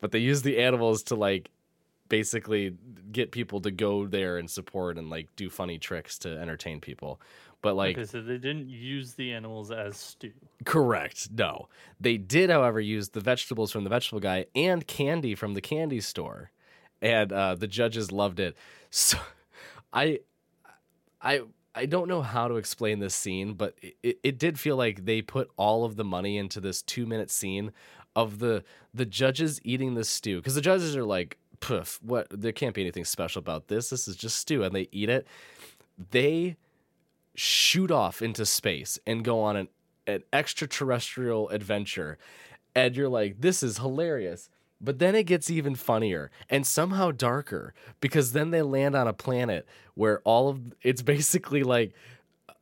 [0.00, 1.50] but they use the animals to like
[2.08, 2.74] basically
[3.12, 7.20] get people to go there and support and like do funny tricks to entertain people.
[7.60, 10.32] But like okay, so they didn't use the animals as stew.
[10.64, 11.28] Correct.
[11.32, 11.68] No.
[12.00, 16.00] They did, however, use the vegetables from the vegetable guy and candy from the candy
[16.00, 16.52] store.
[17.02, 18.56] And uh, the judges loved it.
[18.90, 19.18] So
[19.92, 20.20] I
[21.20, 21.42] I
[21.74, 25.04] I don't know how to explain this scene, but it, it, it did feel like
[25.04, 27.72] they put all of the money into this two minute scene
[28.16, 30.38] of the the judges eating the stew.
[30.38, 33.90] Because the judges are like, poof, what there can't be anything special about this.
[33.90, 35.26] This is just stew, and they eat it.
[36.10, 36.56] They
[37.68, 39.68] shoot off into space and go on an,
[40.06, 42.16] an extraterrestrial adventure.
[42.74, 44.48] And you're like, this is hilarious.
[44.80, 49.12] But then it gets even funnier and somehow darker because then they land on a
[49.12, 51.92] planet where all of it's basically like
[52.48, 52.52] uh,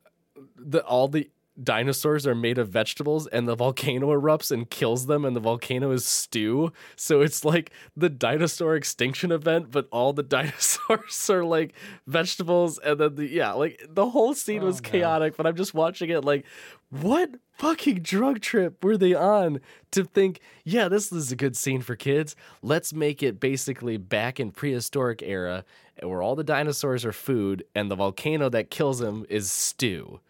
[0.57, 1.31] the all the
[1.62, 5.90] dinosaurs are made of vegetables and the volcano erupts and kills them and the volcano
[5.90, 6.73] is stew.
[6.97, 11.75] So it's like the dinosaur extinction event, but all the dinosaurs are like
[12.07, 14.88] vegetables and then the yeah, like the whole scene Oh, was no.
[14.90, 16.45] chaotic, but I'm just watching it like
[16.90, 21.81] what fucking drug trip were they on to think, yeah, this is a good scene
[21.81, 22.37] for kids.
[22.62, 25.64] Let's make it basically back in prehistoric era
[26.03, 30.21] where all the dinosaurs are food and the volcano that kills them is stew.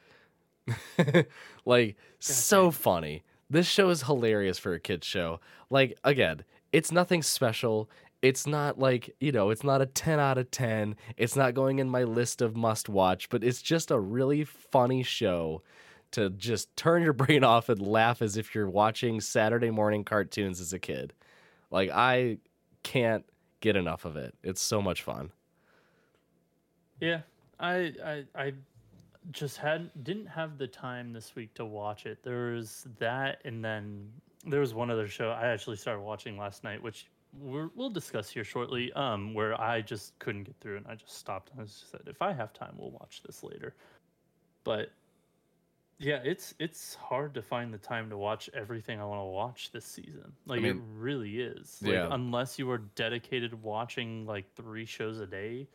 [1.64, 3.22] like so funny.
[3.48, 5.40] This show is hilarious for a kids show.
[5.70, 7.88] Like again, it's nothing special.
[8.22, 10.96] It's not like, you know, it's not a 10 out of 10.
[11.16, 15.02] It's not going in my list of must watch, but it's just a really funny
[15.02, 15.62] show
[16.12, 20.60] to just turn your brain off and laugh as if you're watching Saturday morning cartoons
[20.60, 21.12] as a kid.
[21.70, 22.38] Like I
[22.82, 23.24] can't
[23.60, 24.34] get enough of it.
[24.42, 25.30] It's so much fun.
[27.00, 27.20] Yeah,
[27.60, 28.52] I I I
[29.30, 32.22] just hadn't didn't have the time this week to watch it.
[32.22, 34.10] There was that, and then
[34.44, 37.06] there was one other show I actually started watching last night, which
[37.38, 38.92] we're, we'll discuss here shortly.
[38.92, 42.02] Um, where I just couldn't get through, and I just stopped and I just said,
[42.06, 43.74] if I have time, we'll watch this later.
[44.64, 44.90] But
[45.98, 49.72] yeah, it's it's hard to find the time to watch everything I want to watch
[49.72, 50.32] this season.
[50.46, 51.78] Like it mean, really is.
[51.82, 52.08] Like, yeah.
[52.10, 55.68] Unless you are dedicated watching like three shows a day,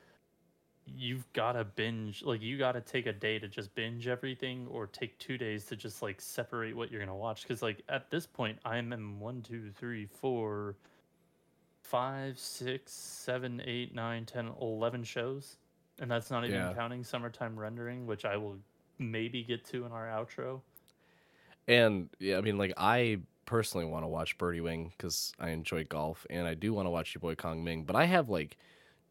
[0.86, 4.68] you've got to binge like you got to take a day to just binge everything
[4.70, 8.10] or take two days to just like separate what you're gonna watch because like at
[8.10, 10.76] this point i'm in one two three four
[11.84, 15.58] five six seven eight nine ten eleven shows
[16.00, 16.74] and that's not even Yeah.
[16.74, 18.58] counting summertime rendering which i will
[18.98, 20.62] maybe get to in our outro
[21.68, 25.84] And yeah, I mean, like I personally want to watch Birdie Wing because I enjoy
[25.86, 27.84] golf, and I do want to watch your boy Kong Ming.
[27.84, 28.58] But I have like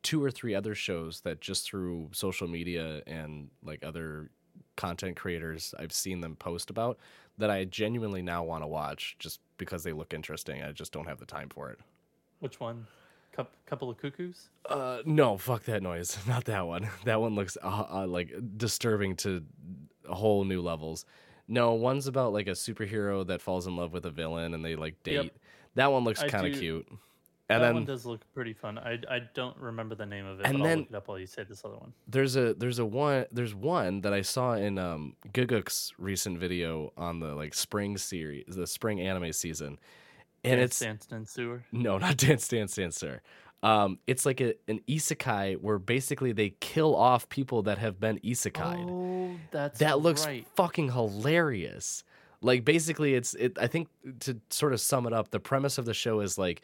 [0.03, 4.31] two or three other shows that just through social media and like other
[4.77, 6.99] content creators I've seen them post about
[7.39, 10.63] that I genuinely now want to watch just because they look interesting.
[10.63, 11.79] I just don't have the time for it.
[12.41, 12.87] which one
[13.33, 16.19] Coup couple of cuckoos Uh, no, fuck that noise.
[16.27, 16.89] Not that one.
[17.05, 19.45] That one looks uh, uh, like disturbing to
[20.09, 21.05] whole new levels.
[21.47, 24.77] No, one's about like a superhero that falls in love with a villain and they
[24.77, 25.15] like date.
[25.25, 25.33] Yep.
[25.77, 26.85] That one looks kind of do-
[27.51, 27.61] cute.
[27.61, 30.41] that And then one does look pretty fun i i don't remember the name of
[30.41, 32.55] it And then- i'll look it up while you say this other one there's a
[32.55, 37.35] there's a one there's one that I saw in um Gigguk's recent video on the
[37.35, 39.79] like spring series, the spring anime season,
[40.45, 43.23] and Dance, it's Dance Dance Danseur No, not Dance Dance Dancer.
[43.63, 48.19] Um, it's like a, an isekai where basically they kill off people that have been
[48.21, 48.87] isekai.
[48.89, 52.05] oh that's that looks right fucking hilarious.
[52.43, 53.59] Like basically, it's it.
[53.61, 53.89] I think
[54.21, 56.63] to sort of sum it up, the premise of the show is like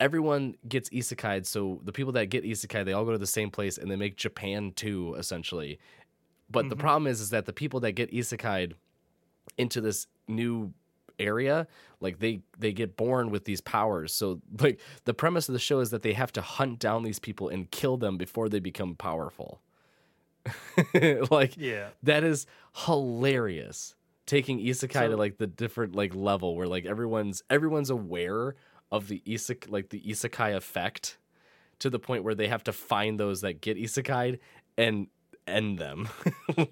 [0.00, 1.46] everyone gets isekai'd.
[1.46, 3.96] So the people that get isekai, they all go to the same place and they
[3.96, 5.78] make Japan too, essentially.
[6.50, 6.80] But the Mhm.
[6.80, 8.74] problem is, is that the people that get isekai'd
[9.58, 10.72] into this new
[11.18, 11.66] area
[12.00, 15.80] like they they get born with these powers so like the premise of the show
[15.80, 18.94] is that they have to hunt down these people and kill them before they become
[18.94, 19.60] powerful
[21.30, 22.46] like yeah that is
[22.84, 23.94] hilarious
[24.26, 28.54] taking isekai to like the different like level where like everyone's everyone's aware
[28.90, 31.18] of the isek like the isekai effect
[31.78, 34.38] to the point where they have to find those that get isekai'd
[34.76, 35.08] and
[35.46, 36.08] end them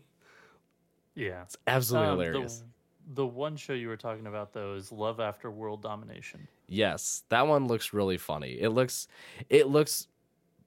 [1.15, 2.65] yeah it's absolutely Um, hilarious
[3.07, 6.49] The, the one show you were talking about though is Love After World Domination.
[6.69, 8.59] Yes, that one looks really funny.
[8.61, 9.07] It looks
[9.49, 10.09] it looks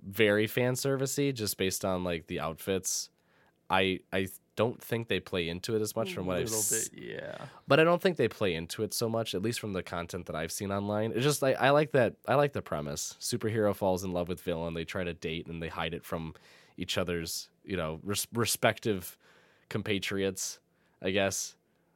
[0.02, 3.10] very fan servicey just based on like the outfits.
[3.70, 4.28] I I
[4.62, 7.38] don't think they play into it as much from what a I've bit, yeah.
[7.68, 10.26] but I don't think they play into it so much, at least from the content
[10.26, 11.12] that I've seen online.
[11.16, 13.16] It's just like I like that I like the premise.
[13.22, 16.34] Superhero falls in love with villain, they try to date and they hide it from
[16.78, 19.18] each other's, you know, res- respective
[19.70, 20.60] compatriots,
[21.02, 21.56] I guess.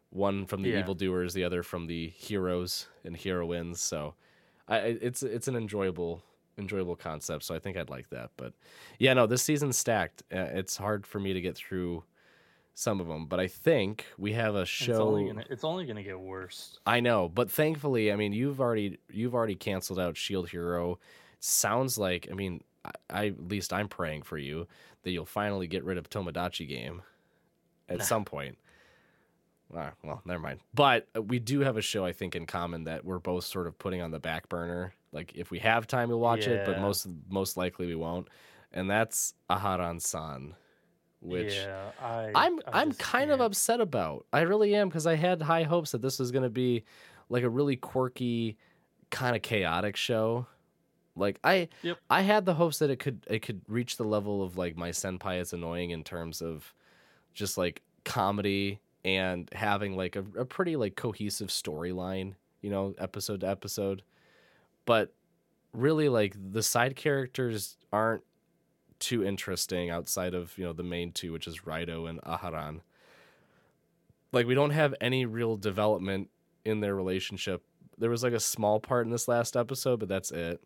[0.10, 0.80] One from the Yeah.
[0.80, 3.82] evildoers, the other from the heroes and heroines.
[3.82, 4.14] So
[4.68, 6.24] I I- it's it's an enjoyable
[6.58, 8.30] enjoyable concept, so I think I'd like that.
[8.38, 8.54] But
[9.00, 10.22] yeah, no, this season's stacked.
[10.32, 12.04] Uh, it's hard for me to get through
[12.76, 15.02] some of them, but I think we have a It's show.
[15.02, 16.80] only gonna it's only gonna get worse.
[16.86, 21.00] I know, but thankfully, I mean, you've already you've already canceled out Shield Hero.
[21.40, 24.68] Sounds like, I mean, I, I at least I'm praying for you
[25.04, 27.02] that you'll finally get rid of Tomodachi Game
[27.90, 28.04] at Nah.
[28.06, 28.58] some point.
[29.76, 30.60] Ah, well, never mind.
[30.74, 33.66] But uh, we do have a show I think in common that we're both sort
[33.68, 34.94] of putting on the back burner.
[35.12, 38.28] Like if we have time, we'll watch it, but most most likely we won't.
[38.72, 40.56] And that's Aharen San,
[41.24, 43.48] which yeah, I I'm I I'm kind of can't.
[43.48, 44.26] upset about.
[44.34, 46.84] I really am because I had high hopes that this was going to be
[47.30, 48.58] like a really quirky,
[49.10, 50.48] kind of chaotic show.
[51.16, 52.00] Like I Yep.
[52.10, 54.90] I had the hopes that it could it could reach the level of like my
[54.90, 56.74] senpai is annoying in terms of
[57.34, 63.42] just like comedy and having like a, a pretty like cohesive storyline, you know, episode
[63.42, 64.04] to episode.
[64.86, 65.14] But
[65.74, 68.24] really like the side characters aren't
[69.04, 72.82] too interesting outside of you know the main two, which is Raido and Aharen.
[74.32, 76.30] Like we don't have any real development
[76.66, 77.64] in their relationship.
[77.98, 80.62] There was like a small part in this last episode, but that's it.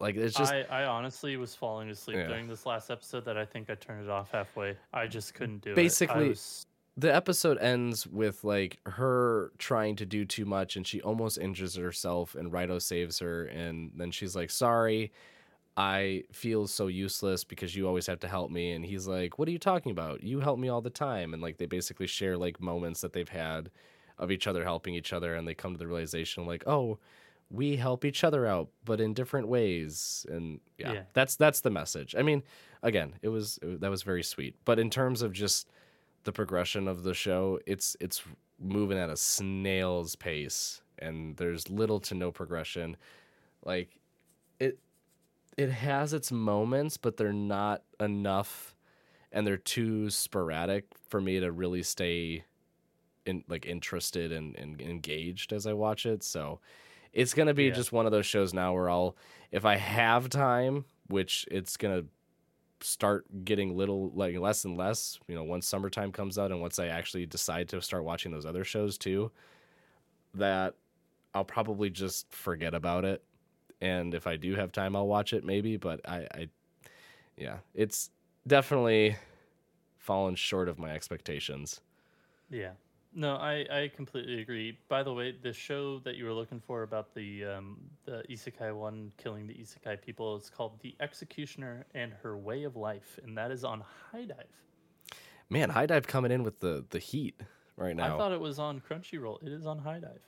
[0.00, 2.26] Like it's just I, I honestly was falling asleep Yeah.
[2.28, 4.76] during this last episode that I think I turned it off halfway.
[4.92, 5.76] I just couldn't do it.
[5.76, 6.34] Basically-
[6.98, 11.74] the episode ends with like her trying to do too much and she almost injures
[11.76, 15.12] herself and Raido saves her and then she's like sorry
[15.76, 18.72] I feel so useless because you always have to help me.
[18.72, 20.22] And he's like what are you talking about?
[20.22, 21.34] You help me all the time.
[21.34, 23.70] And like they basically share like moments that they've had
[24.18, 26.98] of each other helping each other and they come to the realization like oh
[27.50, 30.24] we help each other out but in different ways.
[30.30, 31.02] And yeah, Yeah.
[31.12, 32.14] that's that's the message.
[32.16, 32.42] I mean
[32.82, 34.56] again it was it, that was very sweet.
[34.64, 35.68] But in terms of just
[36.24, 38.22] the progression of the show it's it's
[38.58, 42.96] moving at a snail's pace and there's little to no progression.
[43.64, 43.90] Like
[45.56, 48.76] it has its moments but they're not enough
[49.32, 52.44] and they're too sporadic for me to really stay
[53.26, 56.22] in like interested and, and engaged as I watch it.
[56.22, 56.60] So
[57.12, 57.72] it's gonna be Yeah.
[57.72, 59.16] just one of those shows now where I'll
[59.52, 62.04] if I have time, which it's gonna
[62.80, 66.78] start getting little like less and less you know once summertime comes out and once
[66.78, 69.32] i actually decide to start watching those other shows too
[70.34, 70.74] that
[71.34, 73.22] i'll probably just forget about it
[73.80, 76.48] and if i do have time i'll watch it maybe but i i
[77.36, 78.10] yeah it's
[78.46, 79.16] definitely
[79.98, 81.80] fallen short of my expectations
[82.50, 82.72] Yeah.
[83.14, 84.78] No, I, I completely agree.
[84.88, 88.74] By the way, the show that you were looking for about the um, the isekai
[88.74, 93.36] one killing the isekai people is called The Executioner and Her Way of Life, and
[93.38, 94.52] that is on HIDIVE.
[95.48, 97.40] man HIDIVE coming in with the the heat
[97.76, 98.14] right now.
[98.14, 99.42] I thought it was on Crunchyroll.
[99.42, 100.20] It is on HIDIVE.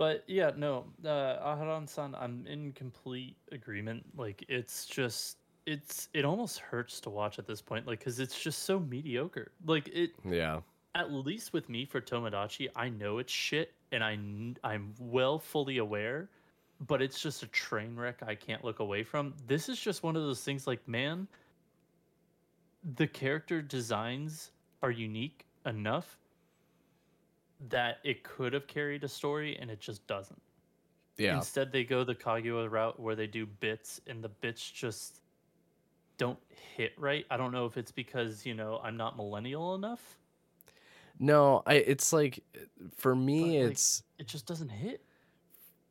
[0.00, 4.02] But yeah, no, uh, Aharen-san, I'm in complete agreement.
[4.16, 5.36] Like, it's just,
[5.66, 9.52] it's, it almost hurts to watch at this point, like, because it's just so mediocre.
[9.66, 10.60] Like, it, yeah
[10.94, 14.18] at least with me for Tomodachi, I know it's shit, and I,
[14.64, 16.30] I'm well fully aware,
[16.86, 19.34] but it's just a train wreck I can't look away from.
[19.46, 21.28] This is just one of those things, like, man,
[22.96, 24.50] the character designs
[24.82, 26.16] are unique enough
[27.68, 30.40] that it could have carried a story and it just doesn't.
[31.18, 35.20] yeah Instead, they go the Kaguya route where they do bits and the bits just
[36.16, 36.38] don't
[36.76, 37.24] hit right.
[37.30, 40.18] I don't know if it's because, you know, I'm not millennial enough.
[41.18, 42.42] no i it's like
[42.96, 45.02] for me But, like, it's It just doesn't hit.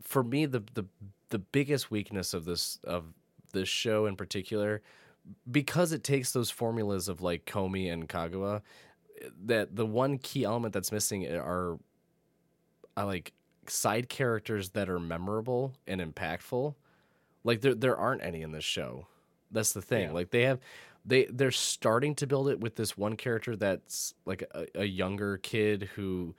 [0.01, 0.85] for me the the
[1.29, 3.05] the biggest weakness of this of
[3.53, 4.81] this show in particular
[5.51, 8.61] because it takes those formulas of like Komi and Kaguya
[9.45, 11.77] that the one key element that's missing are,
[12.95, 13.33] are like
[13.67, 16.73] side characters that are memorable and impactful
[17.43, 19.07] like there there aren't any in this show
[19.51, 20.13] that's the thing Yeah.
[20.13, 20.59] like they have
[21.05, 25.37] they they're starting to build it with this one character that's like a, a younger
[25.37, 26.35] kid who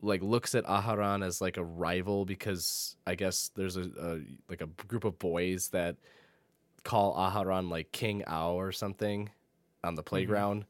[0.00, 4.60] like looks at Aharen as like a rival because I guess there's a, a like
[4.60, 5.96] a group of boys that
[6.84, 9.30] call Aharen like King Ao or something
[9.82, 10.08] on the mm-hmm.
[10.08, 10.66] playground.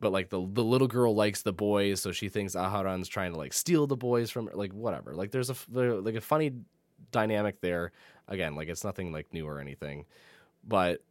[0.00, 3.38] But like the the little girl likes the boys, so she thinks Aharen's trying to
[3.38, 4.54] like steal the boys from her.
[4.54, 5.14] Like whatever.
[5.14, 6.52] Like there's a like a funny
[7.10, 7.92] dynamic there.
[8.28, 10.04] Again, like it's nothing like new or anything,
[10.66, 11.02] but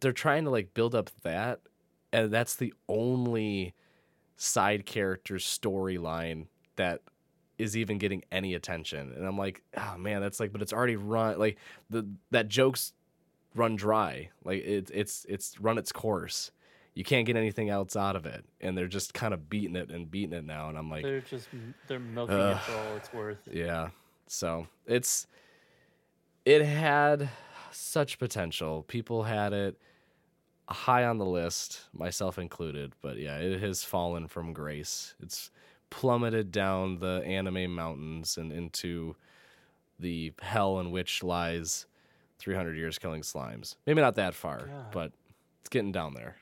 [0.00, 1.60] they're trying to like build up that,
[2.12, 3.74] and that's the only
[4.36, 7.02] side character storyline that
[7.58, 9.12] is even getting any attention.
[9.14, 11.58] And I'm like, oh man, that's like, but it's already run like
[11.90, 12.92] the that joke's
[13.54, 14.30] run dry.
[14.44, 16.50] Like it's it's it's run its course.
[16.94, 19.90] You can't get anything else out of it, and they're just kind of beating it
[19.90, 20.68] and beating it now.
[20.68, 21.48] And I'm like, They're just,
[21.86, 22.56] they're milking Ugh.
[22.56, 23.38] it for all it's worth.
[23.50, 23.90] yeah.
[24.26, 25.26] So it's
[26.44, 27.28] it had
[27.70, 28.82] such potential.
[28.88, 29.76] People had it
[30.68, 32.92] high on the list, myself included.
[33.02, 35.14] But yeah, it has fallen from grace.
[35.20, 35.50] It's
[35.90, 39.16] plummeted down the anime mountains and into
[39.98, 41.86] the hell in which lies
[42.38, 43.76] 300 years killing slimes.
[43.86, 44.86] Maybe not that far, God.
[44.92, 45.12] but
[45.60, 46.36] it's getting down there.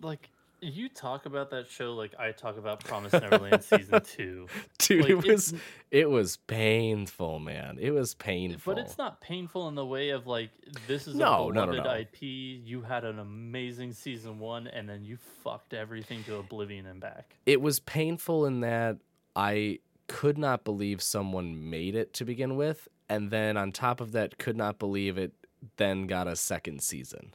[0.00, 0.30] Like,
[0.62, 4.46] you talk about that show like I talk about Promise Neverland season two.
[4.78, 5.54] Dude, Like, it was
[5.90, 7.76] it was painful, man.
[7.80, 8.74] It was painful.
[8.74, 10.50] But it's not painful in the way of like
[10.86, 11.94] this is No, a no, no, beloved no.
[11.94, 12.22] IP.
[12.22, 17.36] You had an amazing season one, and then you fucked everything to oblivion and back.
[17.44, 18.96] it was painful in that
[19.34, 24.12] I could not believe someone made it to begin with, and then on top of
[24.12, 25.32] that, could not believe it
[25.76, 27.34] then got a second season.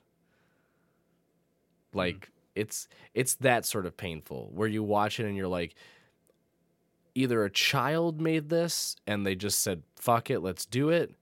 [1.93, 5.73] Like it's it's that sort of painful where you watch it and you're like
[7.15, 11.13] either a child made this and they just said fuck it let's do it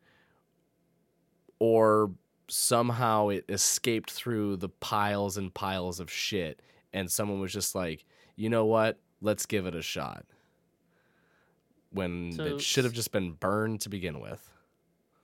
[1.59, 2.11] or
[2.47, 6.61] somehow it escaped through the piles and piles of shit
[6.93, 8.05] and someone was just like
[8.35, 10.25] you know what let's give it a shot
[11.91, 14.47] when So it should have just been burned to begin with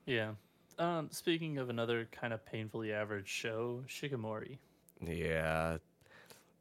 [0.04, 0.32] Yeah.
[0.78, 4.58] Um, speaking of another kind of painfully average show, Shikimori.
[5.00, 5.78] yeah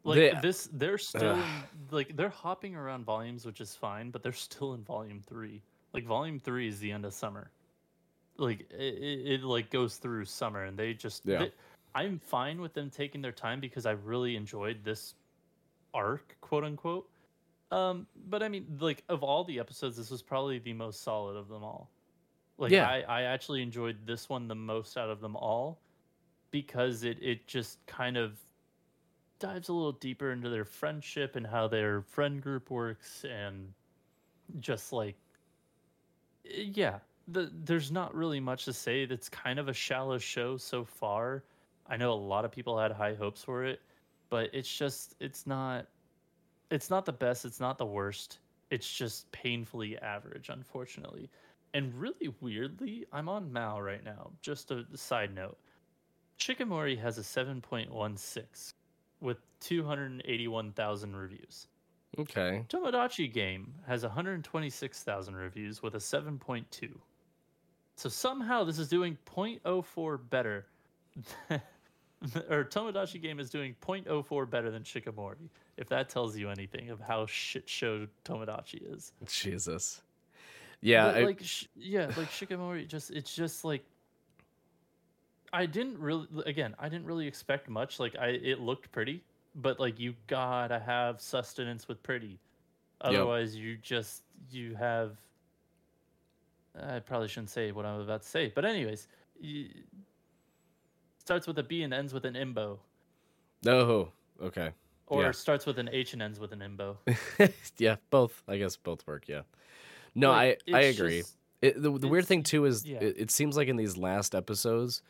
[0.06, 1.44] Like They- this, they're still in,
[1.90, 5.62] like they're hopping around volumes, which is fine, but they're still in volume three.
[5.94, 7.50] Like volume three is the end of summer.
[8.38, 11.26] Like it, it, it like goes through summer, and they just.
[11.26, 11.40] Yeah.
[11.40, 11.52] they-
[11.96, 15.16] I'm fine with them taking their time because I really enjoyed this
[15.94, 17.10] arc, quote unquote.
[17.72, 21.36] Um, but I mean, like of all the episodes, this was probably the most solid
[21.38, 21.90] of them all.
[22.58, 22.88] Like Yeah.
[22.88, 25.80] I, I actually enjoyed this one the most out of them all
[26.52, 28.38] because it it just kind of
[29.40, 33.74] dives a little deeper into their friendship and how their friend group works and
[34.60, 35.16] just like
[36.46, 39.06] eh, yeah the, there's not really much to say.
[39.06, 41.44] That's kind of a shallow show so far.
[41.88, 43.82] I know a lot of people had high hopes for it
[44.30, 45.88] but it's just it's not
[46.72, 48.40] it's not the best it's not the worst.
[48.72, 51.30] It's just painfully average unfortunately.
[51.74, 54.32] And really weirdly i'm on MAL right now.
[54.42, 55.58] Just a side note.
[56.40, 58.74] Shikimori has a 7.16
[59.22, 61.68] with 281,000 reviews.
[62.18, 62.66] Okay.
[62.70, 66.92] Tomodachi Game has 126,000 reviews with a 7.2.
[67.98, 70.66] So somehow this is doing 0.04 better.
[72.50, 77.00] or Tomodachi Game is doing 0.04 better than Shikimori, if that tells you anything of
[77.00, 79.12] how shit show Tomodachi is.
[79.28, 80.02] Jesus.
[80.82, 81.08] Yeah.
[81.08, 83.84] I- like sh- yeah, like Shikimori just it's just like
[85.56, 88.00] I didn't really again, I didn't really expect much.
[88.00, 89.24] Like I it looked pretty,
[89.56, 92.40] but like you gotta have sustenance with pretty.
[93.02, 95.18] Otherwise you just you have
[96.80, 99.08] I probably shouldn't say what I'm about to say, but anyways,
[99.40, 99.70] you,
[101.20, 102.80] starts with a B and ends with an imbo.
[103.68, 104.10] oh,
[104.42, 104.72] okay.
[105.08, 105.32] Or Yeah.
[105.32, 106.98] starts with an H and ends with an imbo.
[107.78, 108.44] yeah, both.
[108.48, 109.28] I guess both work.
[109.28, 109.42] Yeah.
[110.16, 111.20] No, Like, I I agree.
[111.20, 112.98] just- It, the the weird thing too is yeah.
[113.00, 115.02] it, it seems like in these last episodes,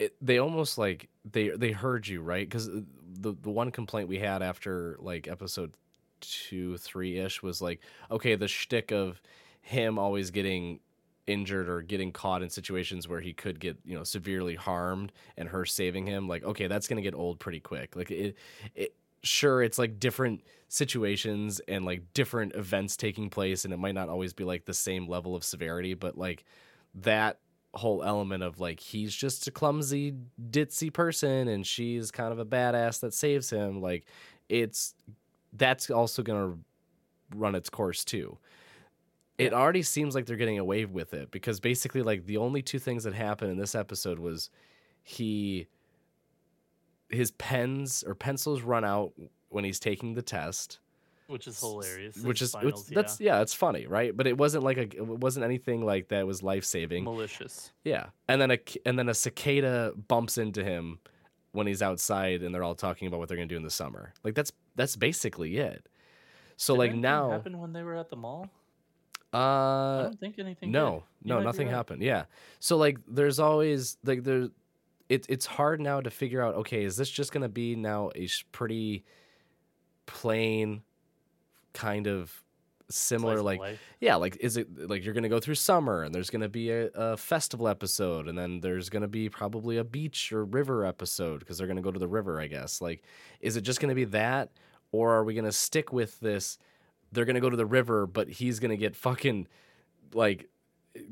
[0.00, 2.48] it they almost like they they heard you right?
[2.48, 2.80] Because uh,
[3.20, 5.72] the the one complaint we had after like episode
[6.20, 7.80] two three ish was like
[8.10, 9.22] okay the shtick of
[9.62, 10.80] him always getting
[11.26, 15.48] injured or getting caught in situations where he could get you know severely harmed and
[15.48, 17.94] her saving him like okay that's gonna get old pretty quick.
[17.94, 18.36] Like it
[18.74, 23.94] it sure it's like different situations and like different events taking place and it might
[23.94, 26.44] not always be like the same level of severity but like
[26.94, 27.38] that
[27.74, 30.14] whole element of like he's just a clumsy
[30.50, 34.04] ditzy person and she's kind of a badass that saves him like
[34.48, 34.94] it's
[35.52, 36.58] that's also going to
[37.36, 38.38] run its course too.
[39.38, 42.78] It already seems like they're getting away with it because basically like the only two
[42.78, 44.50] things that happened in this episode was
[45.02, 45.66] he
[47.08, 49.12] his pens or pencils run out
[49.48, 50.78] when he's taking the test
[51.30, 52.16] Which is hilarious.
[52.18, 55.06] which is finals, it's, that's yeah it's funny right but it wasn't like a it
[55.06, 57.72] wasn't anything like that was life-saving malicious.
[57.84, 60.98] yeah and then a and then a cicada bumps into him
[61.52, 64.12] when he's outside and they're all talking about what they're gonna do in the summer
[64.24, 65.88] like that's that's basically it
[66.56, 68.48] so Did like now happened when they were at the mall?
[69.32, 70.72] Uh, I don't think anything.
[70.72, 71.76] no no nothing right.
[71.76, 72.24] happened yeah
[72.58, 74.48] so like there's always like there
[75.08, 78.28] it, it's hard now to figure out okay is this just gonna be now a
[78.50, 79.04] pretty
[80.06, 80.82] plain
[81.72, 82.42] kind of
[82.88, 83.80] similar like life.
[84.00, 86.88] yeah like is it like you're gonna go through summer and there's gonna be a,
[86.94, 91.56] a festival episode and then there's gonna be probably a beach or river episode because
[91.56, 93.04] they're gonna go to the river i guess like
[93.40, 94.50] is it just gonna be that
[94.92, 96.58] or are we gonna stick with this
[97.12, 99.46] they're gonna go to the river but he's gonna get fucking
[100.12, 100.48] like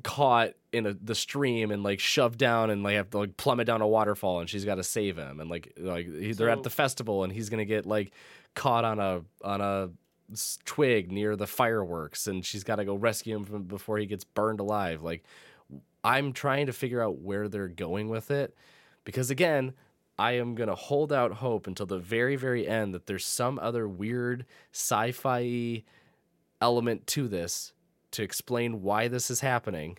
[0.03, 3.67] caught in a, the stream and like shoved down and like have to like plummet
[3.67, 6.65] down a waterfall and she's got to save him and like like he, they're at
[6.65, 8.13] the festival and he's gonna get like
[8.55, 9.89] caught on a on a
[10.65, 14.25] twig near the fireworks and she's got to go rescue him from before he gets
[14.25, 15.03] burned alive.
[15.03, 15.25] Like
[16.05, 18.55] i'm trying to figure out where they're going with it
[19.05, 19.73] because again
[20.17, 23.59] i am going to hold out hope until the very very end that there's some
[23.59, 25.83] other weird sci-fi
[26.61, 27.73] element to this
[28.11, 29.99] to explain why this is happening.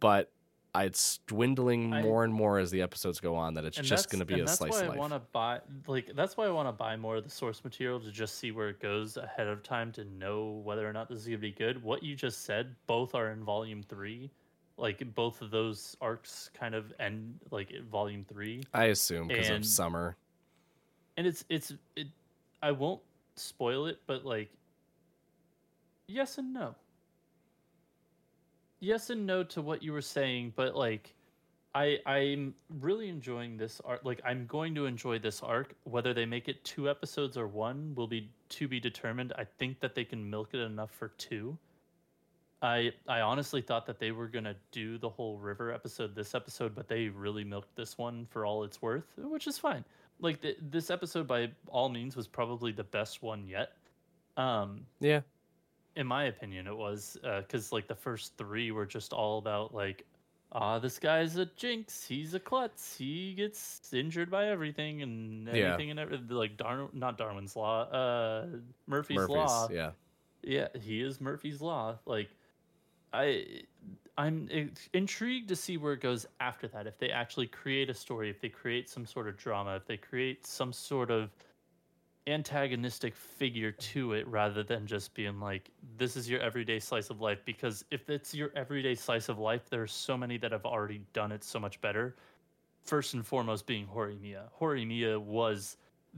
[0.00, 0.30] But
[0.76, 4.20] it's dwindling I- more and more as the episodes go on that it's just going
[4.20, 6.46] to be and a that's slice why of I want to buy like that's why
[6.46, 9.16] I want to buy more of the source material to just see where it goes
[9.16, 11.82] ahead of time to know whether or not this is gonna be good.
[11.82, 14.30] What you just said, both are in volume three.
[14.76, 18.62] Like both of those arcs kind of end like in volume three.
[18.72, 20.16] i assume because of summer
[21.16, 22.06] and it's it's it
[22.62, 23.00] i won't
[23.34, 24.50] spoil it but like
[26.06, 26.76] yes and no
[28.80, 31.14] yes and no to what you were saying but like
[31.74, 35.74] i i'm really enjoying this arc like i'm going to enjoy this arc.
[35.84, 39.32] Whether they make it two episodes or one will be to be determined.
[39.36, 41.56] I think that they can milk it enough for two.
[42.60, 46.74] I i honestly thought that they were to do the whole river episode this episode
[46.74, 49.84] but they really milked this one for all it's worth which is fine.
[50.20, 53.72] Like th- this episode by all means was probably the best one yet.
[54.36, 55.20] Um yeah
[55.98, 60.06] in my opinion it was because like the first three were just all about like
[60.52, 65.66] ah this guy's a jinx he's a klutz he gets injured by everything and Yeah.
[65.66, 68.46] anything and everything like Dar- not darwin's law uh
[68.86, 69.90] murphy's, murphy's law yeah
[70.42, 71.98] yeah, he is Murphy's Law.
[72.06, 72.30] Like,
[73.12, 73.62] I,
[74.16, 74.48] I'm
[74.92, 76.86] intrigued to see where it goes after that.
[76.86, 79.96] If they actually create a story, if they create some sort of drama, if they
[79.96, 81.30] create some sort of
[82.28, 87.20] antagonistic figure to it, rather than just being like, "This is your everyday slice of
[87.20, 90.98] life." Because if it's your everyday slice of life, there's so many that have already
[91.12, 92.16] done it so much better.
[92.82, 94.50] First and foremost, being Horimiya.
[94.60, 95.76] Horimiya was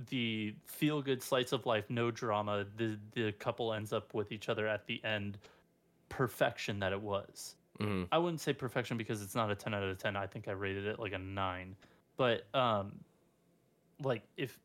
[0.09, 2.65] the feel good slice of life, no drama.
[2.77, 5.39] The the couple ends up with each other at the end.
[6.09, 7.57] Perfection that it was.
[7.79, 8.09] Mhm.
[8.13, 10.17] I wouldn't say perfection because it's not a 10 out of 10.
[10.17, 11.77] I think I rated it like a 9.
[12.17, 13.05] But um
[14.03, 14.59] like if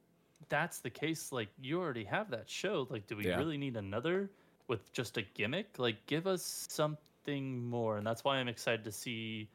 [0.49, 2.87] that's the case, like you already have that show.
[2.89, 3.37] Like do we Yeah.
[3.37, 4.29] really need another
[4.67, 5.77] with just a gimmick?
[5.79, 7.97] Like give us something more.
[7.97, 9.49] And that's why I'm excited to see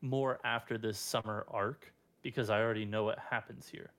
[0.00, 3.92] more after this summer arc because I already know what happens here.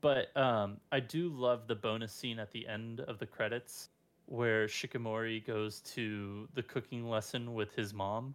[0.00, 3.90] But um I do love the bonus scene at the end of the credits
[4.26, 8.34] where Shikimori goes to the cooking lesson with his mom,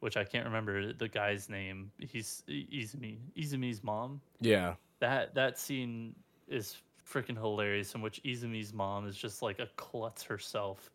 [0.00, 1.90] which I can't remember the guy's name.
[1.98, 3.16] He's Izumi.
[3.36, 4.20] Izumi's mom.
[4.40, 4.74] Yeah.
[4.98, 6.14] That that scene
[6.50, 6.76] is
[7.10, 10.90] freaking hilarious in which Izumi's mom is just like a klutz herself,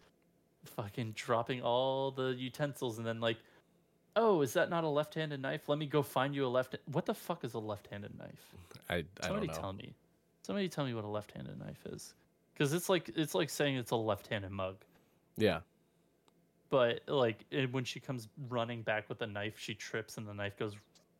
[0.63, 3.37] fucking dropping all the utensils and then like,
[4.15, 5.67] oh, is that not a left-handed knife?
[5.67, 6.75] Let me go find you a left.
[6.91, 8.53] What the fuck is a left-handed knife?
[8.89, 9.53] I, I don't Somebody know.
[9.53, 9.93] tell me.
[10.43, 12.13] Somebody tell me what a left-handed knife is,
[12.53, 14.75] because it's like it's like saying it's a left-handed mug.
[15.37, 15.61] Yeah.
[16.69, 20.33] But like it, when she comes running back with the knife, she trips and the
[20.33, 20.75] knife goes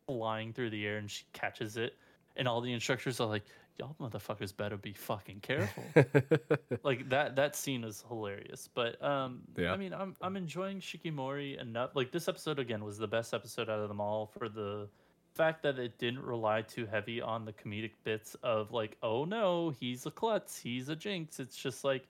[0.07, 1.95] flying through the air and she catches it.
[2.37, 3.43] And all the instructors are like,
[3.77, 5.83] "Y'all motherfuckers better be fucking careful."
[6.83, 8.69] like that that scene is hilarious.
[8.73, 9.73] But um, Yeah.
[9.73, 11.91] I mean, I'm I'm enjoying Shikimori enough.
[11.95, 14.87] Like this episode again was the best episode out of them all for the
[15.35, 19.73] fact that it didn't rely too heavy on the comedic bits of like, oh no,
[19.79, 21.39] he's a klutz, he's a jinx.
[21.39, 22.07] It's just like,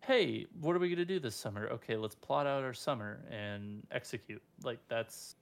[0.00, 1.68] hey, what are we gonna do this summer?
[1.68, 4.42] Okay, let's plot out our summer and execute.
[4.62, 5.36] Like that's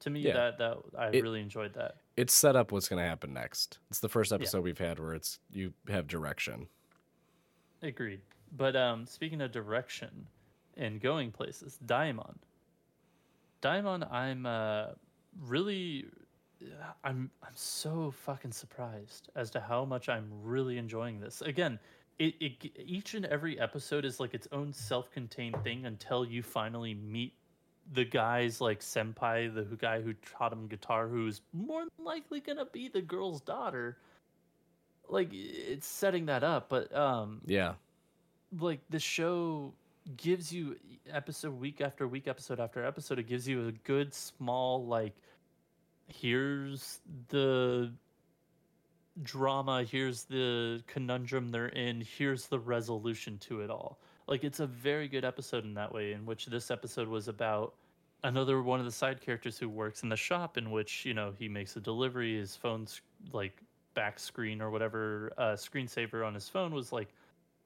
[0.00, 0.34] to me Yeah.
[0.34, 1.96] that that I It- really enjoyed that.
[2.16, 3.78] it's set up what's going to happen next.
[3.90, 6.68] It's the first episode we've had where it's you have direction.
[7.82, 8.20] Agreed.
[8.56, 10.26] But um, speaking of direction
[10.76, 12.36] and going places, Deaimon.
[13.62, 14.86] Deaimon, I'm uh,
[15.40, 16.06] really,
[17.04, 21.42] I'm I'm so fucking surprised as to how much I'm really enjoying this.
[21.42, 21.78] Again,
[22.18, 26.94] it, it each and every episode is like its own self-contained thing until you finally
[26.94, 27.34] meet
[27.92, 32.66] the guy's like senpai, the guy who taught him guitar, who's more than likely gonna
[32.66, 33.98] be the girl's daughter.
[35.08, 37.74] Like it's setting that up, but um, Yeah.
[38.58, 39.72] like the show
[40.16, 40.76] gives you
[41.10, 45.14] episode week after week episode after episode it gives you a good small like
[46.06, 47.92] here's the
[49.22, 54.66] drama here's the conundrum they're in here's the resolution to it all like it's a
[54.66, 57.74] very good episode in that way in which this episode was about
[58.24, 61.32] another one of the side characters who works in the shop in which you know
[61.38, 62.36] he makes a delivery.
[62.38, 63.00] His phone's
[63.32, 63.62] like
[63.94, 67.08] back screen or whatever uh, screensaver on his phone was like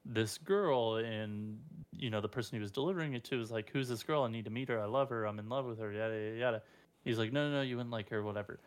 [0.04, 0.96] this girl.
[0.96, 1.58] And
[1.92, 4.22] you know the person he was delivering it to was like who's this girl?
[4.22, 4.80] I need to meet her.
[4.80, 5.26] I love her.
[5.26, 5.92] I'm in love with her.
[5.92, 6.62] Yada yada yada.
[7.04, 8.60] He's like no no no you wouldn't like her whatever.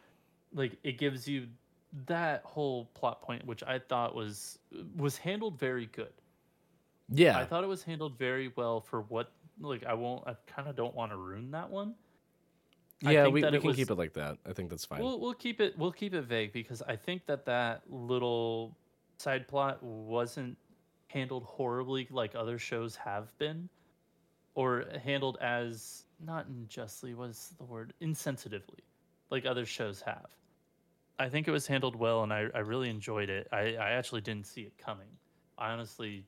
[0.53, 1.47] Like it gives you
[2.07, 4.59] that whole plot point which i thought was
[4.97, 6.11] was handled very good
[7.09, 7.37] Yeah.
[7.37, 10.75] i thought it was handled very well for what like i won't i kind of
[10.75, 11.95] don't want to ruin that one
[13.03, 14.37] I yeah, think we, we can was- keep it like that.
[14.47, 15.01] I think that's fine.
[15.01, 18.75] We'll we'll keep it we'll keep it vague because I think that that little
[19.17, 20.57] side plot wasn't
[21.07, 23.67] handled horribly like other shows have been,
[24.55, 27.13] or handled as not unjustly.
[27.13, 27.93] What is the word?
[28.01, 28.79] Insensitively,
[29.29, 30.27] like other shows have.
[31.19, 33.47] I think it was handled well, and I, I really enjoyed it.
[33.51, 35.07] I, I actually didn't see it coming.
[35.57, 36.25] I honestly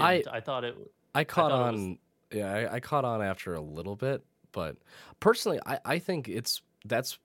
[0.00, 0.76] I- I, thought it.
[1.14, 1.98] I caught thought it was- on.
[2.30, 4.76] Yeah, I, I caught on after a little bit, but
[5.20, 7.18] personally, I, I think it's that's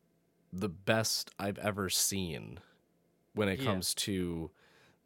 [0.52, 2.60] the best I've ever seen
[3.34, 3.66] when it Yeah.
[3.72, 4.52] comes to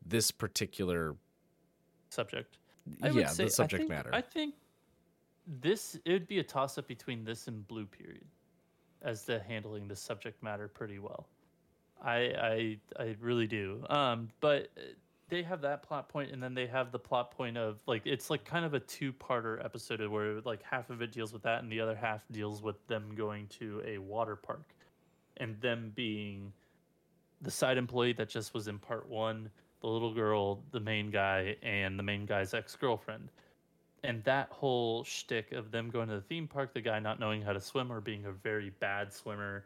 [0.06, 1.16] this particular
[2.10, 2.58] subject.
[3.04, 4.10] I yeah say- the I subject think- matter.
[4.14, 4.56] I think
[5.62, 8.26] this it would be a toss up between this and Blue Period,
[9.04, 11.28] as to handling the subject matter pretty well.
[12.04, 13.84] I I I really do.
[13.90, 14.82] Um, but uh,
[15.32, 18.30] they have that plot point, and then they have the plot point of like it's
[18.30, 21.64] like kind of a two parter episode where like half of it deals with that,
[21.64, 24.76] and the other half deals with them going to a water park,
[25.38, 26.52] and them being
[27.42, 31.56] the side employee that just was in part one, the little girl, the main guy,
[31.64, 33.30] and the main guy's ex girlfriend.
[34.04, 37.42] And that whole shtick of them going to the theme park, the guy not knowing
[37.42, 39.64] how to swim or being a very bad swimmer,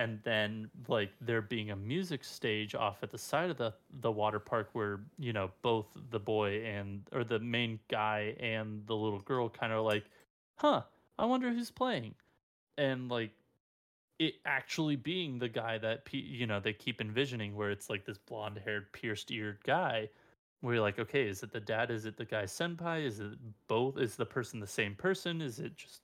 [0.00, 4.10] and then like there being a music stage off at the side of the the
[4.10, 8.96] water park where you know both the boy and or the main guy and the
[8.96, 10.06] little girl kind of like,
[10.56, 10.82] huh,
[11.18, 12.14] I wonder who's playing,
[12.78, 13.30] and like
[14.18, 18.18] it actually being the guy that you know they keep envisioning where it's like this
[18.18, 20.08] blonde haired pierced eared guy
[20.62, 21.90] where you're like okay is it the dad?
[21.90, 23.04] Is it the guy senpai?
[23.04, 23.32] Is it
[23.68, 23.98] both?
[23.98, 25.42] Is the person the same person?
[25.42, 26.00] Is it just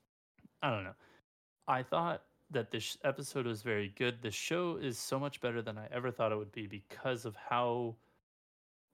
[0.63, 0.95] i don't know.
[1.67, 4.23] I thought that this episode was very good.
[4.23, 7.35] The show is so much better than i ever thought it would be because of
[7.37, 7.97] how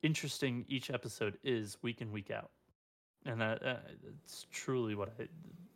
[0.03, 2.51] interesting each episode is week in week out.
[3.25, 3.77] And that uh,
[4.25, 5.29] it's truly what i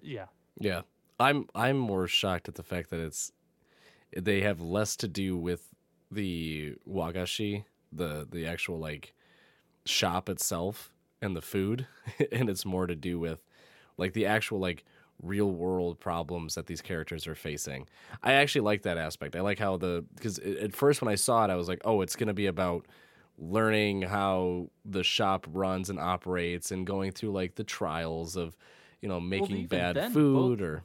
[0.02, 0.26] yeah.
[0.58, 0.82] Yeah,
[1.20, 3.32] I'm I'm more shocked at the fact that it's
[4.16, 5.74] they have less to do with
[6.10, 9.14] the wagashi, the the actual like
[9.84, 11.86] shop itself and the food,
[12.32, 13.42] and it's more to do with
[13.96, 14.84] like the actual like
[15.22, 17.88] real world problems that these characters are facing.
[18.22, 19.34] I actually like that aspect.
[19.36, 22.00] I like how the because at first when I saw it, I was like, oh,
[22.02, 22.86] it's gonna be about
[23.38, 28.56] learning how the shop runs and operates and going through like the trials of
[29.02, 30.82] you know making even bad then, food both- or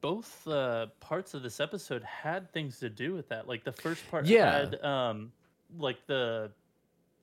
[0.00, 3.46] both uh, parts of this episode had things to do with that.
[3.46, 4.50] Like the first part Yeah.
[4.70, 5.32] had um
[5.78, 6.50] like the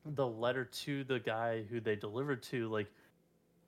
[0.05, 2.87] the letter to the guy who they delivered to like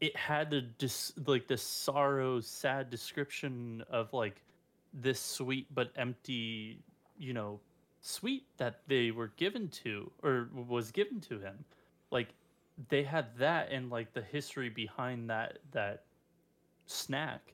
[0.01, 4.43] it had to just like this sorrow sad description of like
[4.93, 6.79] this sweet but empty
[7.17, 7.59] you know
[8.01, 11.65] sweet that they were given to or was given to him
[12.11, 12.29] like
[12.89, 16.03] they had that and like the history behind that that
[16.85, 17.53] snack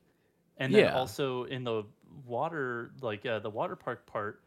[0.58, 0.94] and then Yeah.
[0.94, 1.84] also in the
[2.26, 4.42] water like uh, the water park part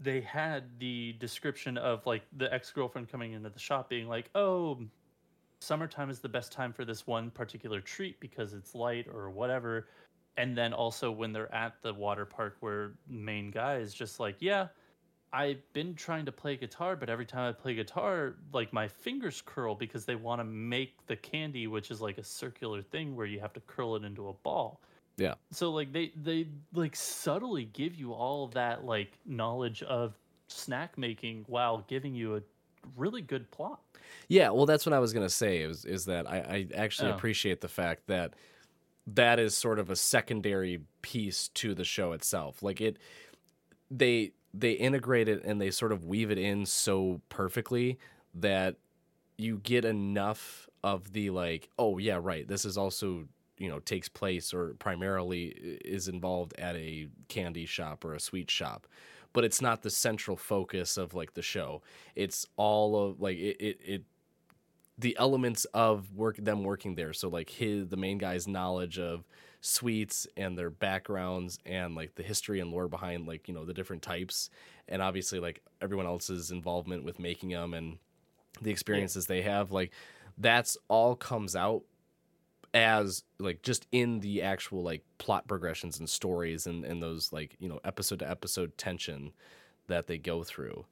[0.00, 4.78] they had the description of like the ex-girlfriend coming into the shop being like oh
[5.64, 9.88] summertime is the best time for this one particular treat because it's light or whatever
[10.36, 14.36] and then also when they're at the water park where main guy is just like
[14.40, 14.66] yeah
[15.32, 19.42] i've been trying to play guitar but every time i play guitar like my fingers
[19.44, 23.26] curl because they want to make the candy which is like a circular thing where
[23.26, 24.80] you have to curl it into a ball
[25.16, 25.34] Yeah.
[25.50, 30.14] so like they they like subtly give you all that like knowledge of
[30.48, 32.40] snack making while giving you a
[32.96, 33.80] really good plot
[34.28, 35.58] Yeah, well, that's what I was gonna say.
[35.62, 37.10] Is is that I, I actually Oh.
[37.10, 38.34] appreciate the fact that
[39.06, 42.62] that is sort of a secondary piece to the show itself.
[42.62, 42.98] Like it,
[43.90, 47.98] they they integrate it and they sort of weave it in so perfectly
[48.34, 48.76] that
[49.38, 52.46] you get enough of the like, oh yeah, right.
[52.48, 53.28] This is also
[53.58, 55.48] you know takes place or primarily
[55.84, 58.86] is involved at a candy shop or a sweet shop
[59.34, 61.82] but it's not the central focus of like the show.
[62.14, 64.02] It's all of like it it, it
[64.96, 67.12] the elements of work them working there.
[67.12, 69.26] So like his the main guy's knowledge of
[69.60, 73.74] sweets and their backgrounds and like the history and lore behind like you know the
[73.74, 74.48] different types.
[74.88, 77.98] And obviously like everyone else's involvement with making them and
[78.62, 79.90] the experiences they have like
[80.38, 81.82] that's all comes out
[82.74, 87.56] as like just in the actual like plot progressions and stories and and those like
[87.60, 89.32] you know episode to episode tension
[89.86, 90.84] that they go through.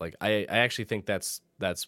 [0.00, 1.86] Like i i actually think that's that's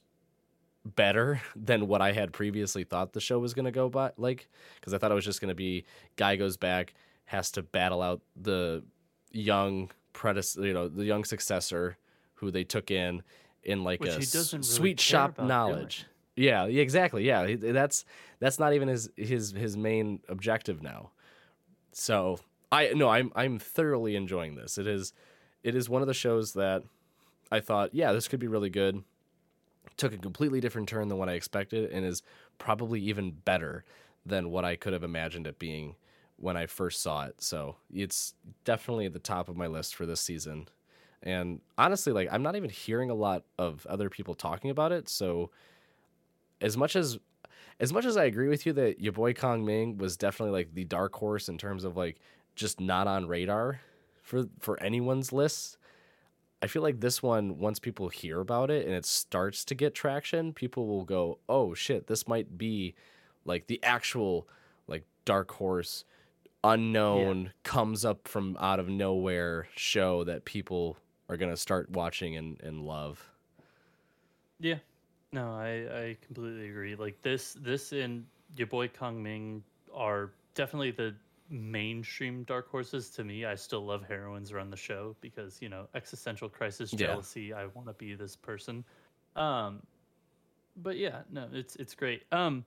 [0.84, 4.48] better than what i had previously thought the show was going to go by like
[4.76, 5.84] because i thought it was just going to be
[6.14, 6.94] guy goes back
[7.24, 8.84] has to battle out the
[9.32, 11.98] young predecessor you know the young successor
[12.34, 13.22] who they took in
[13.64, 16.06] in like Which a really sweet shop about knowledge
[16.36, 17.26] yeah, exactly.
[17.26, 18.04] Yeah, that's
[18.38, 21.10] that's not even his his his main objective now.
[21.92, 22.38] So
[22.70, 24.78] I no, I'm I'm thoroughly enjoying this.
[24.78, 25.12] It is
[25.64, 26.82] it is one of the shows that
[27.50, 29.02] I thought, yeah, this could be really good.
[29.96, 32.22] Took a completely different turn than what I expected, and is
[32.58, 33.84] probably even better
[34.24, 35.96] than what I could have imagined it being
[36.36, 37.40] when I first saw it.
[37.40, 38.34] So it's
[38.64, 40.68] definitely at the top of my list for this season.
[41.22, 45.08] And honestly, like I'm not even hearing a lot of other people talking about it.
[45.08, 45.50] So
[46.60, 47.18] as much as
[47.78, 50.74] as much as I agree with you that your boy Kong Ming was definitely like
[50.74, 52.16] the dark horse in terms of like
[52.54, 53.80] just not on radar
[54.22, 55.76] for for anyone's lists.
[56.62, 59.94] I feel like this one, once people hear about it and it starts to get
[59.94, 62.94] traction, people will go, "Oh shit, this might be
[63.44, 64.48] like the actual
[64.88, 66.04] like dark horse,
[66.64, 70.96] unknown, comes up from out of nowhere show that people
[71.28, 73.30] are gonna start watching and, and love."
[74.58, 74.78] Yeah.
[75.36, 75.68] No, I,
[76.04, 76.94] I completely agree.
[76.94, 78.24] Like this this and
[78.56, 79.62] your boy Kong Ming
[79.94, 81.14] are definitely the
[81.50, 83.44] mainstream dark horses to me.
[83.44, 87.08] I still love heroines run the show because, you know, existential crisis, Yeah.
[87.08, 88.82] jealousy, I want to be this person.
[89.36, 89.82] Um
[90.78, 92.22] but yeah, no, it's it's great.
[92.32, 92.64] Um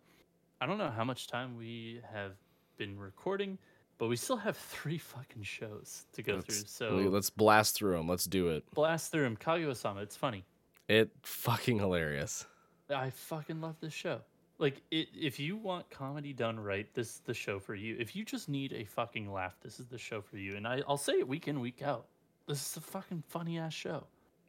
[0.62, 2.34] I don't know how much time we have
[2.78, 3.58] been recording,
[3.98, 6.56] but we still have three fucking shows to go through.
[6.58, 8.08] Let's, So let's blast through them.
[8.08, 8.64] Let's do it.
[8.76, 9.38] blast through them.
[9.38, 10.44] Kaguya-sama, it's funny.
[10.88, 12.46] It fucking hilarious.
[12.94, 14.22] I fucking love this show.
[14.58, 17.96] Like, it, if you want comedy done right, this is the show for you.
[17.98, 20.58] If you just need a fucking laugh, this is the show for you.
[20.58, 22.08] And I, I'll say it week in, week out.
[22.48, 24.06] This is a fucking funny ass show.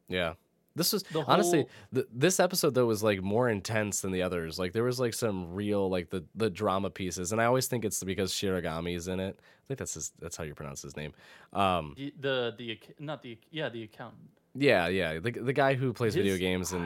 [0.09, 0.34] Yeah.
[0.76, 4.59] This was The honestly th- this episode though was like more intense than the others.
[4.59, 7.84] Like there was like some real like the the drama pieces, and I always think
[7.84, 9.36] it's because Shiragami is in it.
[9.41, 11.12] I think that's his that's how you pronounce his name.
[11.53, 14.30] Um, The the, the not the yeah the accountant.
[14.55, 16.77] Yeah, yeah, the the guy who plays video His- games I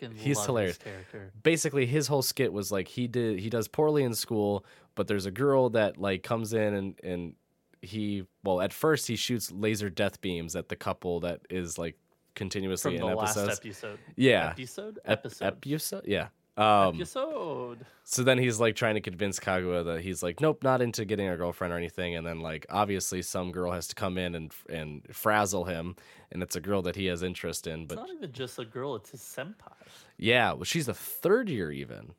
[0.00, 0.76] and he's hilarious.
[0.76, 1.32] His character.
[1.42, 5.26] basically his whole skit was like he did he does poorly in school, but there's
[5.26, 7.34] a girl that like comes in and and
[7.80, 11.96] he well at first he shoots laser death beams at the couple that is like
[12.34, 13.98] continuously From the in last episode.
[14.16, 14.50] Yeah.
[14.50, 14.98] Episode?
[15.04, 15.44] Ep- Episode.
[15.46, 16.04] episode?
[16.06, 16.28] Yeah.
[16.54, 17.86] Um, episode.
[18.04, 21.26] so then he's like trying to convince Kaguya that he's like, nope, not into getting
[21.28, 22.14] a girlfriend or anything.
[22.14, 25.96] And then like obviously some girl has to come in and and frazzle him,
[26.30, 27.82] and it's a girl that he has interest in.
[27.84, 29.72] It's But not even just a girl, it's his senpai.
[30.18, 32.12] yeah, well, she's a third year even.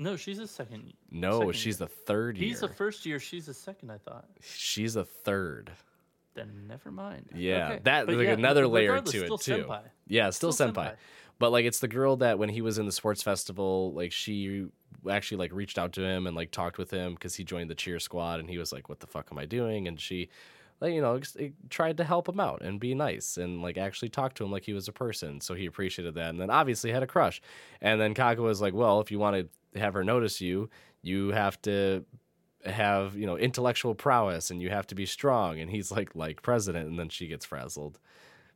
[0.00, 0.92] No, she's a second.
[1.10, 1.88] No, second she's year.
[1.88, 2.48] the third year.
[2.50, 4.26] He's the first year, she's a second, I thought.
[4.40, 5.72] she's a third.
[6.34, 7.30] Then never mind.
[7.34, 7.80] Yeah, Okay.
[7.82, 9.64] that But like yeah, another layer to it too.
[9.64, 9.80] senpai.
[10.06, 10.74] Yeah, still, Still senpai.
[10.92, 10.94] senpai.
[11.38, 14.66] But like it's the girl that when he was in the sports festival, like she
[15.08, 17.74] actually like reached out to him and like talked with him because he joined the
[17.74, 20.28] cheer squad and he was like, "What the fuck am I doing?" And she,
[20.80, 21.20] like you know,
[21.70, 24.64] tried to help him out and be nice and like actually talk to him like
[24.64, 25.40] he was a person.
[25.40, 27.40] So he appreciated that and then obviously had a crush.
[27.80, 29.36] And then Kaga was like, "Well, if you want
[29.74, 30.70] to have her notice you,
[31.02, 32.04] you have to."
[32.64, 36.42] have you know intellectual prowess and you have to be strong and he's like like
[36.42, 38.00] president and then she gets frazzled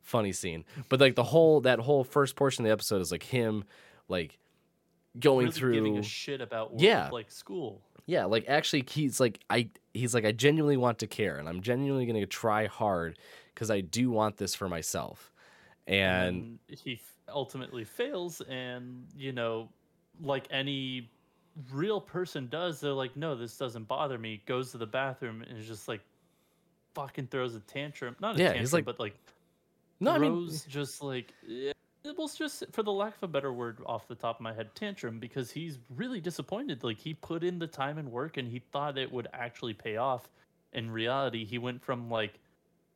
[0.03, 0.63] funny scene.
[0.89, 3.63] But like the whole that whole first portion of the episode is like him
[4.07, 4.37] like
[5.19, 7.09] going really through giving a shit about work, Yeah.
[7.11, 7.81] like school.
[8.05, 11.61] yeah, like actually he's like I he's like I genuinely want to care and I'm
[11.61, 13.17] genuinely going to try hard
[13.55, 15.31] cuz I do want this for myself.
[15.87, 19.69] And then he f- ultimately fails and you know
[20.21, 21.09] like any
[21.71, 25.57] real person does they're like no this doesn't bother me goes to the bathroom and
[25.59, 26.01] is just like
[26.95, 29.15] fucking throws a tantrum not a Yeah, tantrum he's like- but like
[30.03, 31.71] no, I mean just like eh,
[32.03, 34.53] it was just for the lack of a better word off the top of my
[34.53, 38.47] head tantrum because he's really disappointed like he put in the time and work and
[38.51, 40.29] he thought it would actually pay off
[40.73, 42.39] in reality he went from like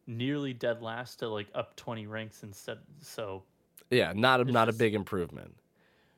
[0.07, 3.43] nearly dead last to like up 20 ranks instead so
[3.89, 5.55] yeah, not a, not a big improvement.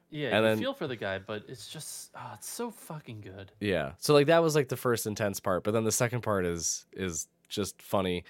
[0.10, 3.22] yeah, And you then- feel for the guy, but it's just oh, it's so fucking
[3.22, 3.52] good.
[3.60, 3.92] Yeah.
[4.00, 6.86] So like that was like the first intense part, but then the second part is
[6.94, 8.24] is just funny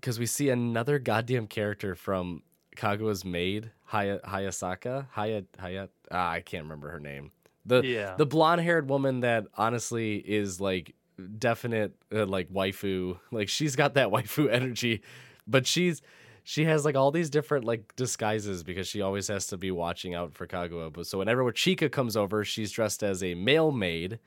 [0.00, 2.42] because we see another goddamn character from
[2.76, 5.88] Kaguya's maid, Haya Hayasaka, Haya Haya.
[6.10, 7.32] Ah, I can't remember her name.
[7.66, 8.14] The Yeah.
[8.16, 10.94] the blonde haired woman that honestly is like
[11.38, 13.18] definite uh, like waifu.
[13.32, 15.02] Like she's got that waifu energy,
[15.46, 16.00] but she's
[16.44, 20.14] she has like all these different like disguises because she always has to be watching
[20.14, 20.92] out for Kaguya.
[20.92, 24.18] But so whenever Chika comes over, she's dressed as a male maid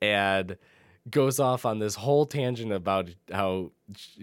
[0.00, 0.56] and
[1.10, 3.72] goes off on this whole tangent about how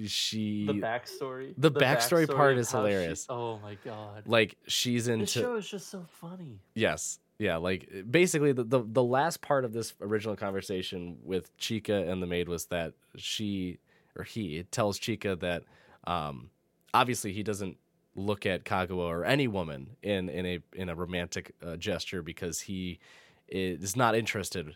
[0.06, 1.54] she The backstory.
[1.58, 3.26] The backstory part is how she- hilarious.
[3.30, 4.24] oh my god.
[4.26, 6.60] like she's this into show is just so funny.
[6.76, 7.20] Yes.
[7.38, 12.22] Yeah, like basically the, the the last part of this original conversation with Chika and
[12.22, 13.80] the maid was that she
[14.18, 15.64] or he tells Chika that
[16.06, 16.50] um
[16.94, 17.78] obviously he doesn't
[18.16, 22.62] look at Kaguya or any woman in in a in a romantic uh, gesture because
[22.62, 23.00] he
[23.48, 24.76] is not interested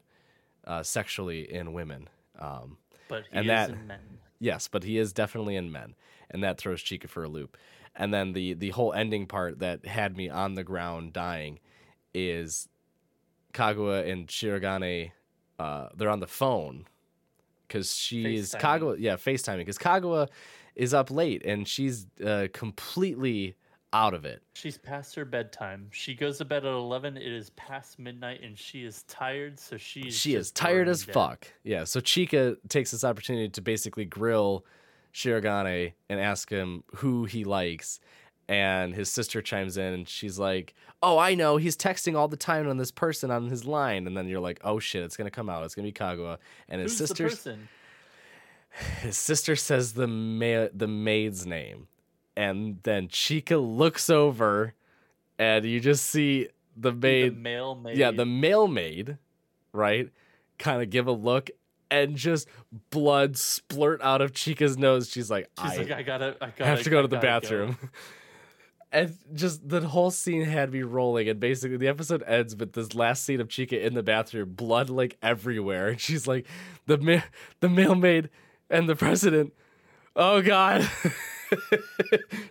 [0.66, 2.10] uh, sexually in women.
[2.40, 4.00] Um But he And is that- in men.
[4.40, 5.96] Yes, but he is definitely in men,
[6.30, 7.58] and that throws Chika for a loop.
[7.96, 11.60] And then the the whole ending part that had me on the ground dying
[12.14, 12.68] is
[13.54, 15.12] Kaguya and Shirogane.
[15.60, 16.86] Uh, they're on the phone
[17.68, 18.62] because she's FaceTiming.
[18.62, 18.96] Kaguya.
[19.00, 20.28] Yeah, FaceTiming because Kaguya
[20.76, 23.56] is up late and she's uh, completely
[23.94, 24.42] out of it.
[24.54, 25.88] She's past her bedtime.
[25.92, 27.16] She goes to bed at eleven.
[27.18, 29.60] It is past midnight, and she is tired.
[29.60, 31.14] So she's she is tired as dead.
[31.14, 31.48] fuck.
[31.64, 34.66] Yeah, so Chika takes this opportunity to basically grill
[35.14, 38.00] Shirogane and ask him who he likes.
[38.50, 41.56] And his sister chimes in and she's like, Oh, I know.
[41.56, 44.06] He's texting all the time on this person on his line.
[44.06, 45.64] And then you're like, Oh shit, it's gonna come out.
[45.64, 46.40] It's gonna be Kaguya.
[46.68, 47.30] And his sister
[49.02, 51.88] his sister says the ma- the maid's name.
[52.36, 54.74] And then Chika looks over
[55.38, 57.98] and you just see the maid, The male maid.
[57.98, 59.18] yeah, the male maid,
[59.72, 60.10] right?
[60.58, 61.52] Kind of give a look
[61.92, 62.48] and just
[62.90, 65.10] blood splurt out of Chika's nose.
[65.10, 67.18] She's like, She's I like, I gotta, I gotta have to go I to the
[67.18, 67.78] gotta go." bathroom.
[68.92, 71.30] and just the whole scene had me rolling.
[71.30, 74.90] And basically, the episode ends with this last scene of Chika in the bathroom, blood
[74.90, 75.90] like everywhere.
[75.90, 76.48] And she's like,
[76.88, 77.22] the ma-
[77.60, 78.30] the male maid
[78.72, 79.54] and the president.
[80.16, 80.90] Oh God.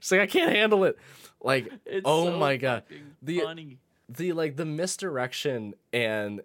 [0.00, 0.96] she's like, I can't handle it.
[1.40, 2.84] Like, It's oh so my God.
[3.22, 3.78] The- funny.
[4.08, 6.42] the like the misdirection and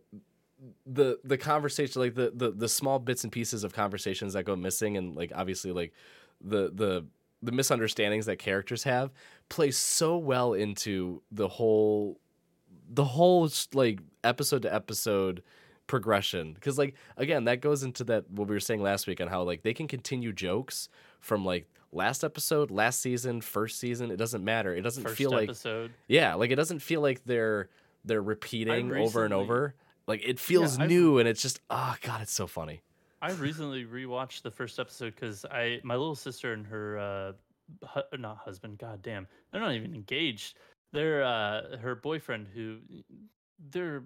[0.86, 4.56] the the conversation like the, the the small bits and pieces of conversations that go
[4.56, 5.94] missing and like obviously like
[6.42, 7.06] the the
[7.44, 9.12] the misunderstandings that characters have
[9.50, 12.20] play so well into the whole
[12.90, 15.44] the whole like episode to episode
[15.86, 19.28] progression because like again that goes into that what we were saying last week on
[19.28, 20.90] how like they can continue jokes
[21.20, 25.32] from like last episode last season first season it doesn't matter it doesn't First feel
[25.32, 25.92] like episode.
[26.08, 27.70] yeah, like it doesn't feel like they're
[28.06, 29.74] they're repeating over and over.
[30.08, 32.82] Like it feels I've- new and it's just oh god, it's so funny.
[33.22, 37.32] I recently rewatched the first episode because I my little sister and her uh
[37.88, 40.58] hu- not husband, god damn, they're not even engaged.
[40.94, 42.78] They're uh her boyfriend who
[43.72, 44.04] they're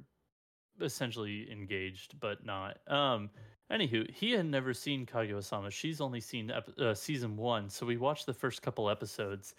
[0.79, 2.77] essentially engaged but not.
[2.87, 3.29] Um
[3.71, 5.71] anywho, he had never seen Kaguya-sama.
[5.71, 9.55] She's only seen ep- uh, season 1, so we watched the first couple episodes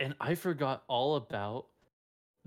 [0.00, 1.66] and I forgot all about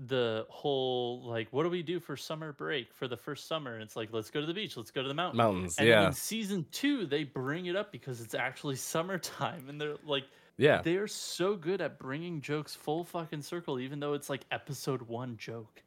[0.00, 3.74] the whole like what do we do for summer break for the first summer?
[3.74, 5.38] And it's like let's go to the beach, let's go to the mountain.
[5.38, 9.80] Mountains, And yeah, in season two, they bring it up because it's actually summertime, and
[9.80, 10.24] they're like,
[10.58, 15.02] yeah, they're so good at bringing jokes full fucking circle, even though it's like episode
[15.02, 15.82] one joke.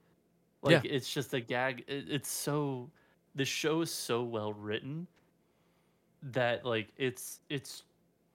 [0.64, 1.84] Like it's just a gag.
[1.88, 2.90] It, it's so
[3.38, 5.08] the show is so well written
[6.24, 7.84] that like it's it's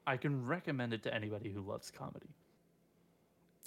[0.06, 2.30] I can recommend it to anybody who loves comedy.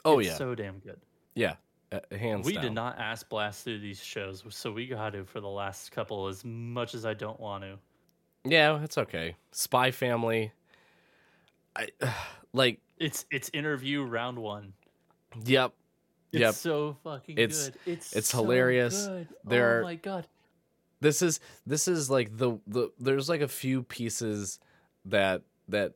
[0.03, 0.99] oh It's yeah, so damn good.
[1.35, 1.55] yeah,
[1.91, 2.63] uh, hands we down.
[2.63, 6.27] did not ask blast through these shows, so we got to for the last couple
[6.27, 7.77] as much as I don't want to.
[8.43, 9.35] Yeah, it's okay.
[9.51, 10.51] Spy Family.
[11.75, 11.87] I
[12.53, 12.79] like.
[12.97, 14.71] It's it's interview round one.
[15.43, 15.73] Yep.
[16.31, 16.53] It's Yep.
[16.53, 17.79] so fucking It's- good.
[17.85, 19.05] It's it's so hilarious.
[19.07, 19.27] good.
[19.43, 20.27] There oh are- my god.
[21.01, 24.59] This is this is like the the there's like a few pieces
[25.05, 25.93] that that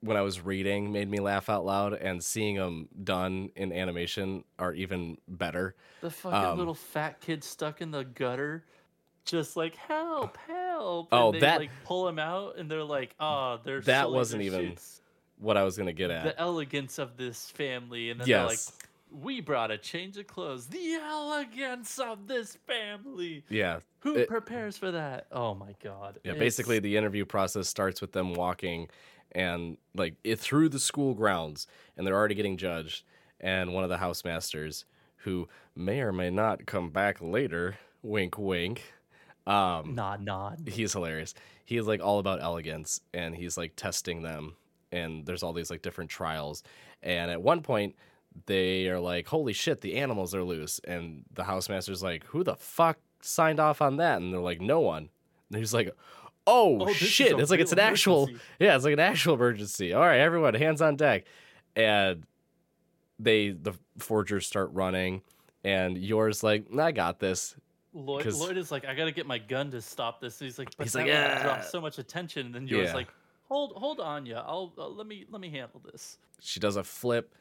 [0.00, 4.44] when I was reading made me laugh out loud and seeing them done in animation
[4.58, 5.74] are even better.
[6.00, 8.64] The fucking Um, little fat kid stuck in the gutter,
[9.26, 11.08] just like help, help.
[11.12, 14.72] Oh, they, that- like pull him out, and they're like, oh, they're That wasn't even
[14.72, 15.00] shits.
[15.38, 16.24] What I was gonna get at.
[16.24, 18.72] the elegance of this family, and then they're like, yes.
[19.12, 20.66] We brought a change of clothes.
[20.66, 23.44] The elegance of this family.
[23.48, 23.80] yeah.
[24.00, 25.26] Who It- prepares for that?
[25.30, 26.18] Oh my god.
[26.24, 28.88] Yeah, It's- basically the interview process starts with them walking
[29.32, 33.04] and like it through the school grounds and they're already getting judged
[33.38, 34.84] and one of the housemasters
[35.24, 38.92] who may or may not come back later, wink wink.
[39.46, 40.68] Um nod nod.
[40.68, 41.34] he's hilarious.
[41.64, 44.56] He is like all about elegance and he's like testing them
[44.92, 46.62] and there's all these like different trials.
[47.02, 47.96] And at one point
[48.46, 52.56] they are like, "Holy shit, the animals are loose." And the housemaster's like, "Who the
[52.56, 55.08] fuck signed off on that?" And they're like, "No one."
[55.50, 55.90] And he's like,
[56.46, 58.28] "Oh, Oh, shit, it's like it's an real actual.
[58.60, 59.92] Yeah, it's like an actual emergency.
[59.92, 61.24] All right, everyone, hands on deck."
[61.76, 62.24] And
[63.18, 65.22] they the Forgers start running
[65.64, 67.56] and Yor's like, "I got this."
[67.92, 70.40] Lloyd, Lloyd is like, I gotta get my gun to stop this.
[70.40, 72.46] And he's like, but He's like, would "Ah." draw so much attention.
[72.46, 72.94] And then Yor's Yeah.
[72.94, 73.08] like,
[73.48, 76.16] hold, hold on, yeah, I'll uh, let me let me handle this.
[76.40, 77.34] She does a flip,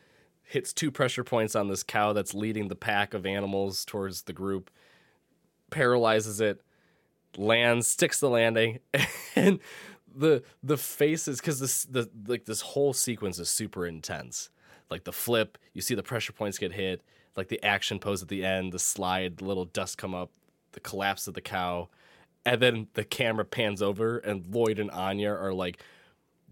[0.49, 4.33] hits two pressure points on this cow that's leading the pack of animals towards the
[4.33, 4.71] group,
[5.69, 6.61] paralyzes it,
[7.37, 8.79] lands, sticks the landing,
[9.35, 9.59] and
[10.13, 14.49] the the faces because this the like this whole sequence is super intense.
[14.89, 17.03] Like the flip, you see the pressure points get hit,
[17.35, 20.31] like the action pose at the end, the slide, the little dust come up,
[20.71, 21.89] the collapse of the cow,
[22.43, 25.83] and then the camera pans over and Lloyd and Anya are like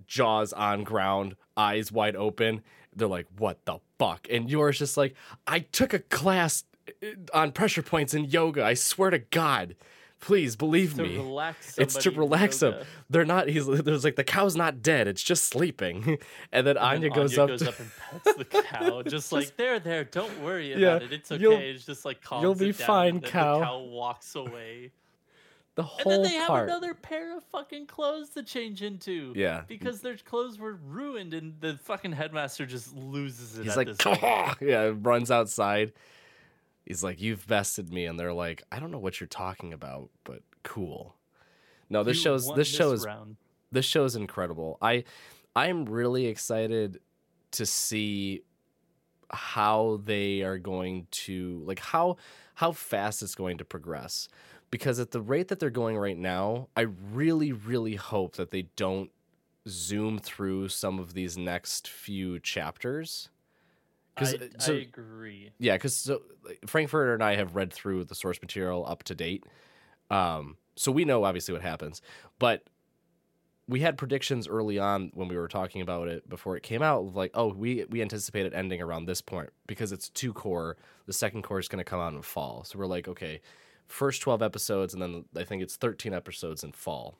[0.06, 2.62] jaws on ground, eyes wide open.
[2.98, 6.64] They're like, "What the fuck?" And Yor's just like, "I took a class
[7.04, 8.64] uh, on pressure points in yoga.
[8.64, 9.76] I swear to God,
[10.20, 11.16] please believe To me."
[11.78, 12.76] It's to relax them.
[13.10, 13.48] They're not.
[13.50, 15.08] He's there's like the cow's not dead.
[15.08, 16.18] It's just sleeping.
[16.52, 17.50] And then And Anya goes up.
[17.50, 17.92] goes to, up and
[18.24, 20.04] pets the cow, just like there, there.
[20.06, 21.14] Don't worry Yeah, about it.
[21.14, 21.70] It's okay.
[21.72, 23.60] It's just like calms you'll be fine, and cow.
[23.60, 24.92] The cow walks away,
[25.78, 29.32] the and then they have another pair of fucking clothes to change into.
[29.36, 29.62] Yeah.
[29.68, 33.64] because their clothes were ruined, and the fucking headmaster just loses it.
[33.64, 33.90] He's like,
[34.60, 35.94] yeah, runs outside.
[36.84, 40.10] He's like, "You've bested me," and they're like, "I don't know what you're talking about,
[40.24, 41.16] but cool."
[41.90, 42.52] No, this You shows.
[42.56, 43.36] This show is round.
[43.72, 44.78] this show is incredible.
[44.82, 45.04] I
[45.56, 47.00] I'm really excited
[47.52, 48.42] to see
[49.30, 52.16] how they are going to like how
[52.56, 54.30] how fast it's going to progress
[54.72, 58.64] because at the rate that they're going right now, I really really hope that they
[58.76, 59.12] don't
[59.68, 63.30] zoom through some of these next few chapters.
[64.16, 65.52] 'Cause, I, so- I agree.
[65.60, 69.16] Yeah, because so like, Frankfurter and I have read through the source material up to
[69.16, 69.44] date,
[70.10, 72.02] um, so we know obviously what happens.
[72.40, 72.64] But
[73.68, 77.02] we had predictions early on when we were talking about it before it came out,
[77.06, 80.78] of like, oh, we we anticipate it ending around this point because it's two cour.
[81.06, 83.42] The second cour is going to come out in fall, so we're like, okay,
[83.88, 87.18] first twelve episodes, and then I think it's thirteen episodes in fall.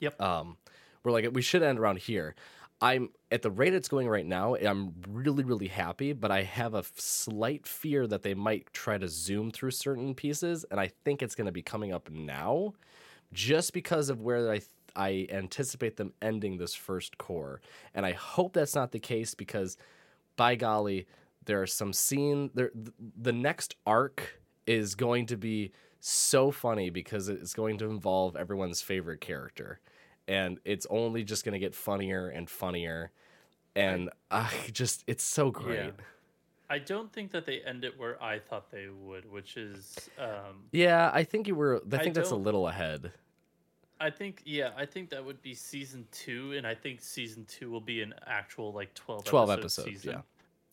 [0.00, 0.20] Yep.
[0.20, 0.56] Um,
[1.02, 2.34] we're like, we should end around here.
[2.82, 4.54] I'm at the rate it's going right now.
[4.56, 8.96] I'm really, really happy, but I have a f- slight fear that they might try
[8.96, 12.72] to zoom through certain pieces, and I think it's going to be coming up now,
[13.34, 17.60] just because of where I th- I anticipate them ending this first cour,
[17.94, 19.76] and I hope that's not the case because,
[20.36, 21.06] by golly,
[21.44, 22.70] there are some scene there.
[22.70, 28.36] th- The next arc is going to be so funny because it's going to involve
[28.36, 29.80] everyone's favorite character,
[30.26, 33.12] and it's only just going to get funnier and funnier,
[33.76, 35.78] and I just it's so great.
[35.78, 35.90] Yeah.
[36.72, 40.68] I don't think that they end it where I thought they would, which is um,
[40.70, 41.82] Yeah, I think you were.
[41.92, 43.10] I I think that's a little ahead.
[43.98, 47.70] I think yeah, I think that would be season two, and I think season two
[47.70, 50.02] will be an actual like twelve Twelve episode episodes.
[50.02, 50.12] season.
[50.12, 50.20] Yeah,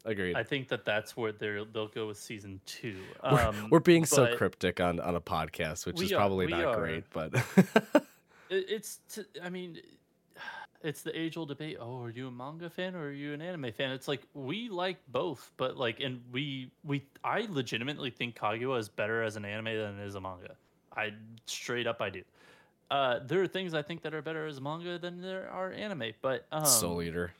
[0.08, 0.36] agreed.
[0.36, 2.98] I think that that's where they're they'll go with season two.
[3.24, 6.76] we're, Um, we're being so cryptic on on a podcast, which is probably not are.
[6.78, 7.34] great, but
[8.50, 9.80] it- it's t- I mean,
[10.82, 11.78] it's the age old debate.
[11.80, 13.92] Oh, are you a manga fan or are you an anime fan?
[13.92, 18.90] It's like we like both, but like, and we we I legitimately think Kaguya is
[18.90, 20.56] better as an anime than it is a manga.
[20.96, 21.14] I
[21.46, 22.24] straight up I do.
[22.90, 26.14] Uh, there are things I think that are better as manga than there are anime,
[26.22, 27.34] but um, Soul Eater.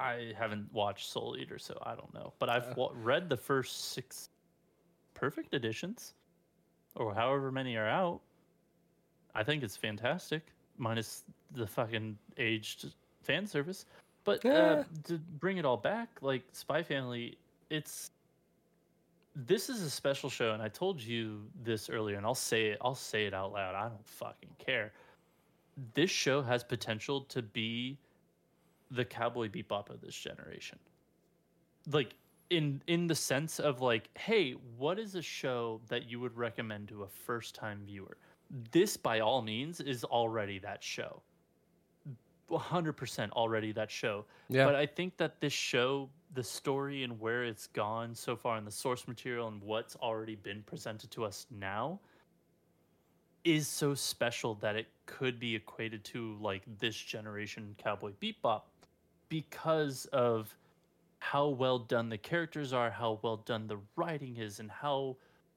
[0.00, 2.32] I haven't watched Soul Eater, so I don't know.
[2.38, 2.74] But I've Uh.
[2.76, 4.30] wa- read the first six
[5.14, 6.14] perfect editions,
[6.94, 8.20] or however many are out.
[9.34, 10.42] I think it's fantastic,
[10.78, 13.84] minus the fucking aged fan service.
[14.24, 17.38] But uh, to bring it all back, like Spy Family,
[17.70, 18.10] it's
[19.36, 22.78] this is a special show, and I told you this earlier, and I'll say it.
[22.80, 23.74] I'll say it out loud.
[23.74, 24.92] I don't fucking care.
[25.94, 27.96] This show has potential to be
[28.90, 30.78] the Cowboy Bebop of this generation.
[31.90, 32.14] Like
[32.50, 36.88] in in the sense of like, hey, what is a show that you would recommend
[36.88, 38.16] to a first time viewer?
[38.72, 41.22] This by all means is already that show.
[42.50, 44.24] 100% already that show.
[44.48, 44.64] Yeah.
[44.64, 48.66] But I think that this show, the story and where it's gone so far and
[48.66, 52.00] the source material and what's already been presented to us now
[53.44, 58.62] is so special that it could be equated to like this generation Cowboy Bebop
[59.30, 60.54] because of
[61.20, 65.16] how well done the characters are, how well done the writing is, and how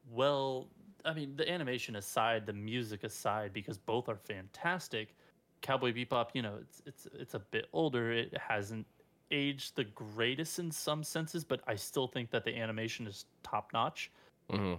[0.10, 0.70] well
[1.06, 5.16] I mean the animation aside, the music aside, because both are fantastic.
[5.62, 8.12] Cowboy Bebop, you know, it's it's it's a bit older.
[8.14, 8.88] It hasn't
[9.32, 13.74] aged the greatest in some senses, but I still think that the animation is top
[13.74, 14.12] notch
[14.50, 14.76] hmm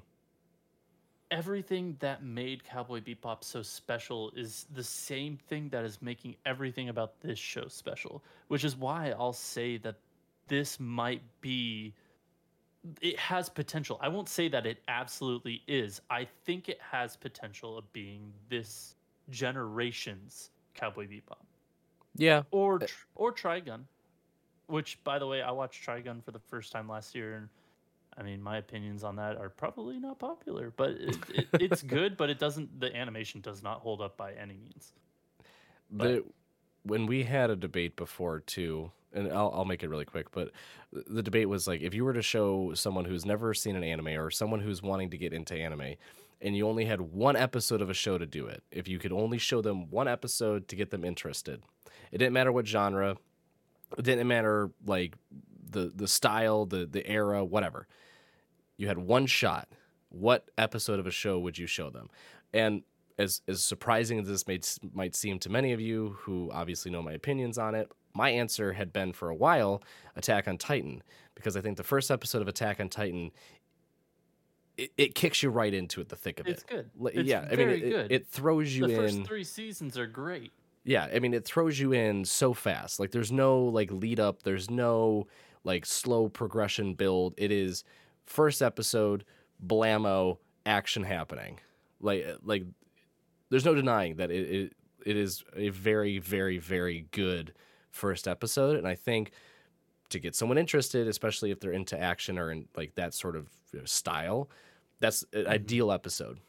[1.35, 6.89] everything that made Cowboy Bebop so special is the same thing that is making everything
[6.91, 9.97] about this show special, which is why I'll say that
[10.47, 11.93] this might be
[13.01, 13.99] it has potential.
[14.01, 16.01] I won't say that it absolutely is.
[16.09, 18.95] I think it has potential of being this
[19.31, 21.43] generation's Cowboy Bebop
[22.15, 22.43] Yeah.
[22.53, 22.81] or
[23.17, 23.85] or Trigun,
[24.69, 27.49] which by the way I watched Trigun for the first time last year, and
[28.17, 32.17] I mean my opinions on that are probably not popular, but it, it, it's good.
[32.17, 32.81] But it doesn't.
[32.81, 34.93] The animation does not hold up by any means.
[35.91, 36.25] the
[36.85, 40.51] when we had a debate before too and I'll, I'll make it really quick but
[40.93, 44.09] the debate was like if you were to show someone who's never seen an anime
[44.09, 45.95] or someone who's wanting to get into anime
[46.41, 49.13] and you only had one episode of a show to do it if you could
[49.13, 51.63] only show them one episode to get them interested
[52.13, 53.17] it didn't matter what genre
[53.97, 55.15] it didn't matter like
[55.71, 57.87] the the style the the era whatever
[58.77, 59.69] you had one shot
[60.09, 62.09] what episode of a show would you show them
[62.53, 62.83] and
[63.19, 67.03] as as surprising as this might might seem to many of you who obviously know
[67.03, 69.83] my opinions on it, my answer had been for a while
[70.17, 71.03] Attack on Titan
[71.35, 73.31] because I think the first episode of Attack on Titan
[74.77, 76.69] it, it kicks you right into it, the thick of It's it.
[76.69, 76.91] good.
[77.15, 78.13] It's yeah, I mean, very it, good.
[78.13, 79.01] it throws you the in.
[79.01, 80.51] first three seasons are great.
[80.83, 82.99] Yeah, I mean it throws you in so fast.
[82.99, 85.29] Like there's no like lead up, there's no
[85.63, 87.35] like slow progression build.
[87.37, 87.85] It is
[88.27, 89.25] first episode,
[89.65, 91.61] blammo, action happening.
[92.01, 92.65] Like eh, like
[93.51, 94.73] there's no denying that it, it
[95.07, 97.53] it is a very very very good
[97.91, 99.31] first episode and I think
[100.11, 103.49] to get someone interested, especially if they're into action or in like that sort of
[103.85, 104.49] style,
[105.01, 105.53] that's an mm-hmm.
[105.53, 106.41] ideal episode.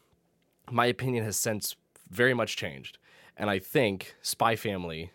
[0.70, 1.76] My opinion has since
[2.08, 2.98] very much changed.
[3.36, 5.10] And I think Spy Family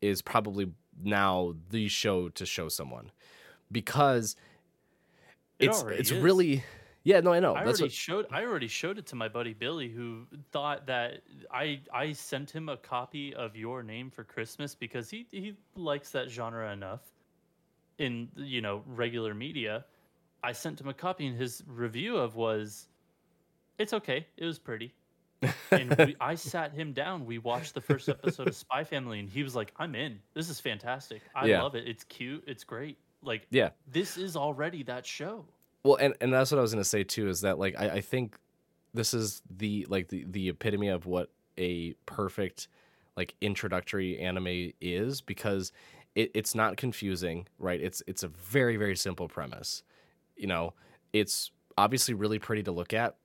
[0.00, 3.10] is probably now the show to show someone
[3.70, 4.36] because
[5.62, 6.22] It it's it's is.
[6.22, 6.64] really
[7.04, 8.26] yeah no I know I that's already what showed.
[8.30, 12.68] I already showed it to my buddy Billy, who thought that I I sent him
[12.68, 17.00] a copy of Your Name for Christmas because he he likes that genre enough.
[17.98, 19.84] In you know regular media,
[20.42, 22.88] I sent him a copy, and his review of was,
[23.78, 24.26] "It's okay.
[24.36, 24.94] It was pretty."
[25.72, 27.26] and we, I sat him down.
[27.26, 30.20] We watched the first episode of Spy Family, and he was like, "I'm in.
[30.34, 31.22] This is fantastic.
[31.34, 31.62] I Yeah.
[31.62, 31.86] love it.
[31.86, 32.42] It's cute.
[32.46, 32.98] It's great.
[33.22, 35.44] Like, yeah this is already that show."
[35.84, 37.28] Well, and, and that's what I was gonna say too.
[37.28, 38.36] Is that like I, I think
[38.94, 42.68] this is the like the the epitome of what a perfect
[43.16, 45.72] like introductory anime is because
[46.14, 47.80] it, it's not confusing, right?
[47.80, 49.82] It's it's a very very simple premise.
[50.36, 50.74] You know,
[51.12, 53.16] it's obviously really pretty to look at.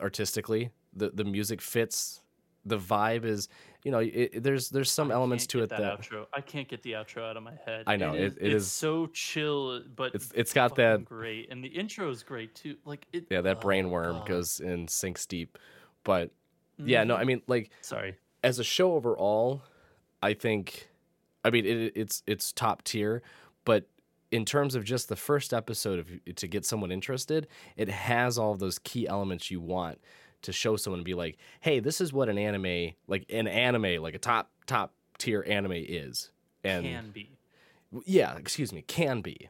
[0.00, 0.70] artistically.
[0.94, 2.22] The the music fits.
[2.64, 3.48] The vibe is,
[3.84, 6.26] you know, it, there's there's some I elements to it that, that, outro.
[6.32, 7.84] I can't get the outro out of my head.
[7.86, 11.04] I know, It is, it- it it's is- so chill, but it's it's got that
[11.04, 12.76] great, and the intro is great too.
[12.84, 13.26] Like it.
[13.30, 14.28] yeah that brain oh, worm God.
[14.28, 15.58] goes in sinks deep,
[16.04, 16.30] but
[16.78, 17.26] yeah no I Mhm.
[17.26, 18.16] mean like Sorry.
[18.42, 19.62] as a show overall,
[20.22, 20.88] I think,
[21.44, 23.22] I mean, it, it's it's top tier,
[23.64, 23.88] but
[24.30, 28.52] in terms of just the first episode of to get someone interested, it has all
[28.52, 29.98] of those key elements you want
[30.42, 34.02] to show someone and be like, hey, this is what an anime, like an anime,
[34.02, 36.30] like a top top tier anime is,
[36.64, 37.30] and Can be.
[38.06, 39.48] yeah, excuse me, can be,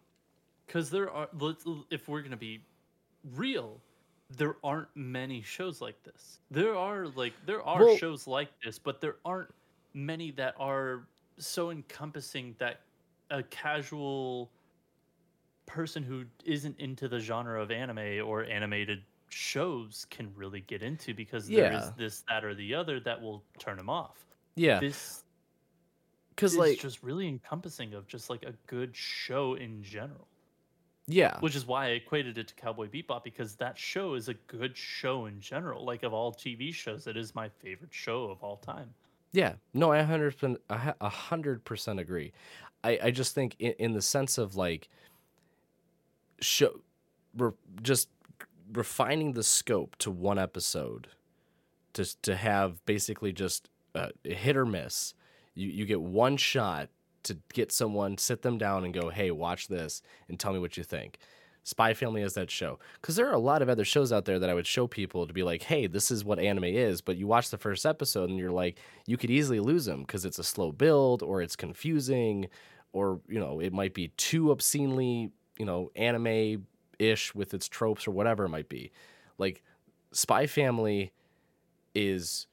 [0.66, 1.28] because there are
[1.90, 2.60] if we're gonna be
[3.34, 3.80] real
[4.38, 6.38] there aren't many shows like this.
[6.50, 9.50] There are like there are Well- shows like this but there aren't
[9.92, 11.06] many that are
[11.36, 12.80] so encompassing that
[13.30, 14.50] a casual
[15.66, 19.02] person who isn't into the genre of anime or animated
[19.32, 23.42] shows can really get into because there is this that or the other that will
[23.58, 25.24] turn them off yeah, this
[26.30, 30.28] because like just really encompassing of just like a good show in general
[31.08, 34.34] yeah, which is why I equated it to Cowboy Bebop because that show is a
[34.46, 35.84] good show in general.
[35.84, 38.88] Like of all TV shows, it is my favorite show of all time.
[39.32, 42.32] Yeah, no, I hundred percent, a hundred percent agree.
[42.84, 44.88] I, I just think in, in the sense of like,
[46.40, 46.80] show,
[47.36, 47.50] re,
[47.82, 48.08] just
[48.72, 51.08] refining the scope to one episode,
[51.94, 55.14] to to have basically just uh, a hit or miss.
[55.54, 56.88] You you get one shot
[57.24, 60.76] to get someone, sit them down, and go, hey, watch this, and tell me what
[60.76, 61.18] you think.
[61.64, 64.40] Spy Family is that show because there are a lot of other shows out there
[64.40, 67.00] that I would show people to be like, hey, this is what anime is.
[67.00, 70.24] But you watch the first episode and you're like, you could easily lose them because
[70.24, 72.48] it's a slow build or it's confusing
[72.92, 76.66] or you know it might be too obscenely you know anime
[77.02, 78.92] ish with its tropes or whatever it might be.
[79.38, 79.62] Like
[80.12, 81.12] Spy Family
[81.94, 82.46] is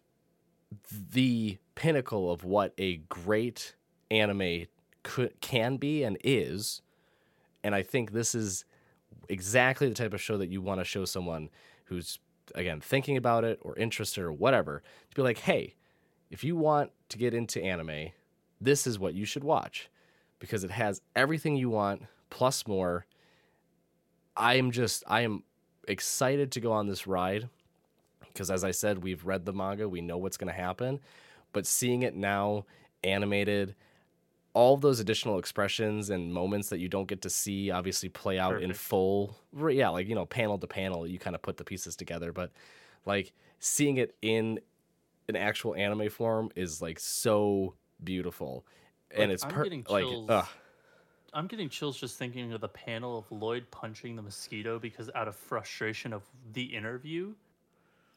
[1.12, 3.76] the pinnacle of what a great
[4.12, 4.66] anime
[5.04, 6.82] could can be and is
[7.64, 8.66] and i think this is
[9.30, 11.50] exactly the type of show that you want to show someone
[11.86, 12.20] who's
[12.56, 15.76] again thinking about it or interested or whatever to be like hey
[16.30, 18.10] if you want to get into anime
[18.60, 19.90] this is what you should watch
[20.40, 23.06] because it has everything you want plus more
[24.40, 25.44] i am just i am
[25.88, 27.50] excited to go on this ride
[28.40, 31.00] because as I said, we've read the manga, we know what's going to happen,
[31.52, 32.66] but seeing it now
[33.04, 33.76] animated,
[34.54, 38.62] all those additional expressions and moments that you don't get to see obviously play out
[38.62, 39.36] in full.
[39.54, 42.52] Yeah, like you know, panel to panel, you kind of put the pieces together, but
[43.06, 44.60] like seeing it in
[45.28, 48.66] an actual anime form is like so beautiful,
[49.12, 50.48] and Like, it's I'm per- like ugh.
[51.34, 55.28] I'm getting chills just thinking of the panel of Lloyd punching the mosquito because out
[55.28, 56.24] of frustration of
[56.54, 57.34] the interview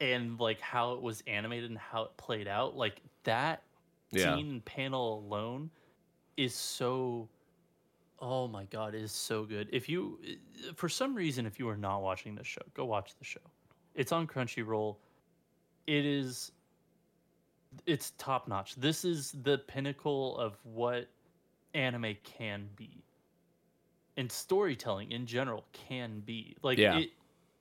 [0.01, 2.75] and like how it was animated and how it played out.
[2.75, 3.63] Like that
[4.11, 4.35] Yeah.
[4.35, 5.69] scene panel alone
[6.37, 7.27] is so
[8.19, 9.67] oh my god, is so good.
[9.71, 10.19] If you
[10.75, 13.41] for some reason if you are not watching this show, go watch the show.
[13.95, 14.95] It's on Crunchyroll.
[15.87, 16.51] It is
[17.85, 18.75] it's top notch.
[18.75, 21.07] This is the pinnacle of what
[21.73, 23.02] anime can be.
[24.17, 26.55] And storytelling in general can be.
[26.61, 26.97] Like Yeah.
[26.99, 27.11] it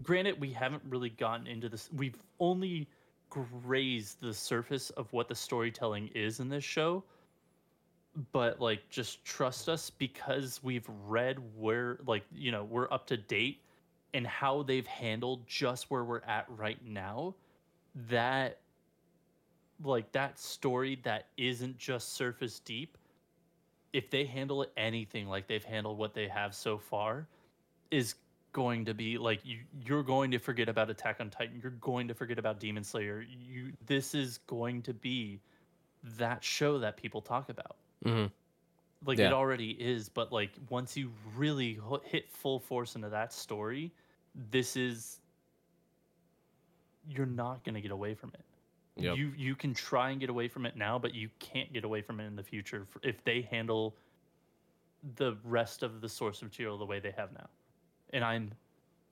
[0.03, 1.89] granted we haven't really gotten into this.
[1.93, 2.89] We've only
[3.31, 7.05] grazed the surface of what the storytelling is in this show.
[8.33, 13.17] But like just trust us because we've read where like, you know, we're up to
[13.17, 13.63] date
[14.13, 17.35] and how they've handled just where we're at right now.
[17.95, 18.59] That
[19.83, 22.99] like that story that isn't just surface deep
[23.93, 27.27] if they handle it anything like they've handled what they have so far
[27.91, 28.15] is
[28.53, 32.07] going to be like you you're going to forget about attack on titan you're going
[32.07, 35.41] to forget about demon slayer you this is going to be
[36.19, 38.31] that show that people talk about Mhm.
[39.07, 39.29] like Yeah.
[39.29, 43.91] it already is but like once you really hit full force into that story
[44.51, 45.21] this is
[47.09, 48.45] you're not going to get away from it
[48.97, 49.17] Yep.
[49.17, 52.03] you you can try and get away from it now, but you can't get away
[52.03, 53.97] from it in the future if they handle
[55.17, 57.49] the rest of the source material the way they have now.
[58.13, 58.53] And I'm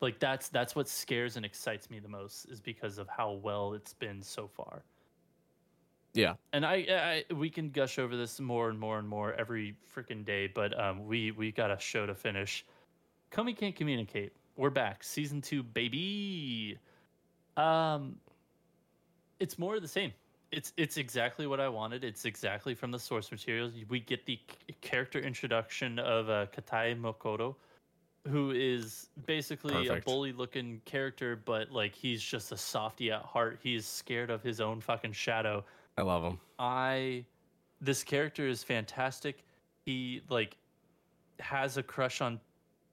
[0.01, 3.73] like that's that's what scares and excites me the most is because of how well
[3.73, 4.83] it's been so far.
[6.13, 6.35] Yeah.
[6.53, 10.25] And I, I we can gush over this more and more and more every freaking
[10.25, 12.67] day, but um we we got a show to finish.
[13.33, 14.33] Komi can't communicate.
[14.57, 16.77] We're back, season two, baby.
[17.57, 18.17] Um,
[19.41, 20.13] it's more of the same.
[20.53, 22.05] It's it's exactly what I wanted.
[22.05, 23.73] It's exactly from the source materials.
[23.89, 27.55] We get the c- character introduction of uh, Katai Makoto,
[28.29, 30.07] who is basically Perfect.
[30.07, 33.61] a bully looking character, but like he's just a softy at heart.
[33.63, 35.65] He's scared of his own fucking shadow.
[35.97, 36.39] I love him.
[36.59, 37.25] I
[37.81, 39.45] this character is fantastic.
[39.85, 40.57] He like
[41.39, 42.41] has a crush on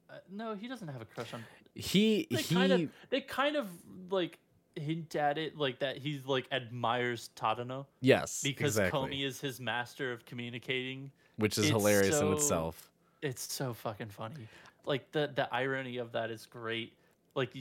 [0.09, 1.43] uh, no, he doesn't have a crush on
[1.73, 3.67] He they he kind of they kind of
[4.09, 4.37] like
[4.77, 8.99] hint at it like that he's like admires Tadano yes because exactly.
[8.99, 11.11] Komi is his master of communicating.
[11.37, 12.89] which is it's hilarious in itself.
[13.21, 14.47] It's so fucking funny.
[14.85, 16.93] Like the the irony of that is great.
[17.35, 17.55] Like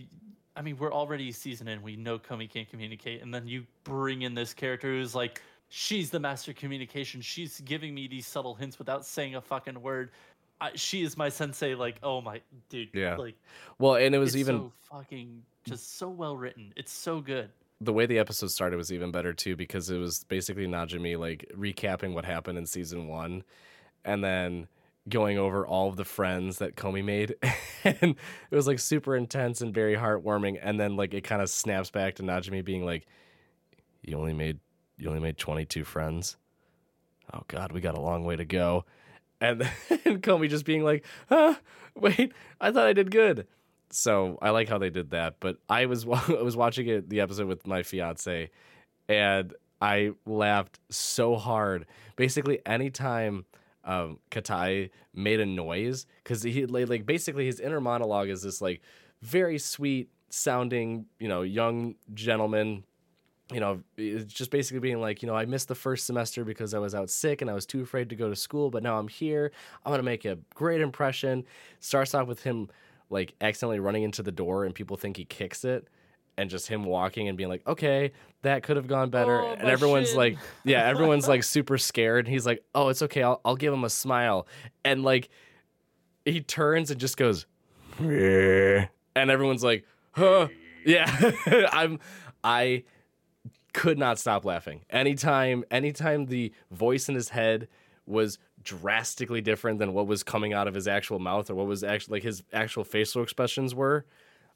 [0.56, 1.82] I mean, we're already season in.
[1.82, 6.10] We know Komi can't communicate, and then you bring in this character who's like, she's
[6.10, 7.20] the master of communication.
[7.20, 10.10] She's giving me these subtle hints without saying a fucking word.
[10.59, 11.74] I, she is my sensei.
[11.74, 12.40] Like, oh my
[12.70, 12.88] dude.
[12.94, 13.16] Yeah.
[13.16, 13.36] Like
[13.78, 16.72] Well, and it was even so fucking just so well written.
[16.76, 17.51] It's so good.
[17.80, 21.51] the way the episode started was even better too because it was basically Najimi like
[21.56, 23.43] recapping what happened in season one,
[24.05, 24.68] and then
[25.09, 27.36] going over all of the friends that Komi made,
[27.84, 28.16] and
[28.51, 30.59] it was like super intense and very heartwarming.
[30.62, 33.06] And then like it kind of snaps back to Najimi being like,
[34.02, 34.59] "You only made
[34.98, 36.36] you only made twenty two friends.
[37.34, 38.84] Oh God, we got a long way to go."
[39.40, 39.62] And
[40.05, 41.56] and Komi just being like, "Huh,
[41.94, 43.47] wait, I thought I did good."
[43.90, 45.36] So I like how they did that.
[45.40, 48.50] But I was I was watching it the episode with my fiance,
[49.08, 51.86] and I laughed so hard.
[52.16, 53.44] Basically, anytime
[53.84, 58.82] um, Katai made a noise, because he like, basically his inner monologue is this like
[59.22, 62.84] very sweet sounding, you know, young gentleman.
[63.52, 66.74] You know, it's just basically being like, you know, I missed the first semester because
[66.74, 68.98] I was out sick and I was too afraid to go to school, but now
[68.98, 69.52] I'm here.
[69.84, 71.44] I'm gonna make a great impression.
[71.78, 72.68] Starts off with him
[73.10, 75.88] like accidentally running into the door and people think he kicks it
[76.38, 78.12] and just him walking and being like okay
[78.42, 79.40] that could have gone better.
[79.40, 80.16] Oh, and everyone's shin.
[80.18, 83.22] like yeah everyone's like super scared and he's like oh it's okay.
[83.22, 84.46] I'll, I'll give him a smile.
[84.84, 85.28] And like
[86.24, 87.46] he turns and just goes
[88.00, 90.48] "Eh," and everyone's like huh?
[90.84, 91.32] Yeah.
[91.72, 91.98] I'm
[92.44, 92.84] i
[93.72, 94.82] could not stop laughing.
[94.88, 97.68] Anytime anytime the voice in his head
[98.06, 101.82] was drastically different than what was coming out of his actual mouth or what was
[101.82, 104.05] actually like his actual facial expressions were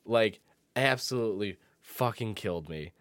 [0.05, 0.41] like
[0.77, 2.93] absolutely fucking killed me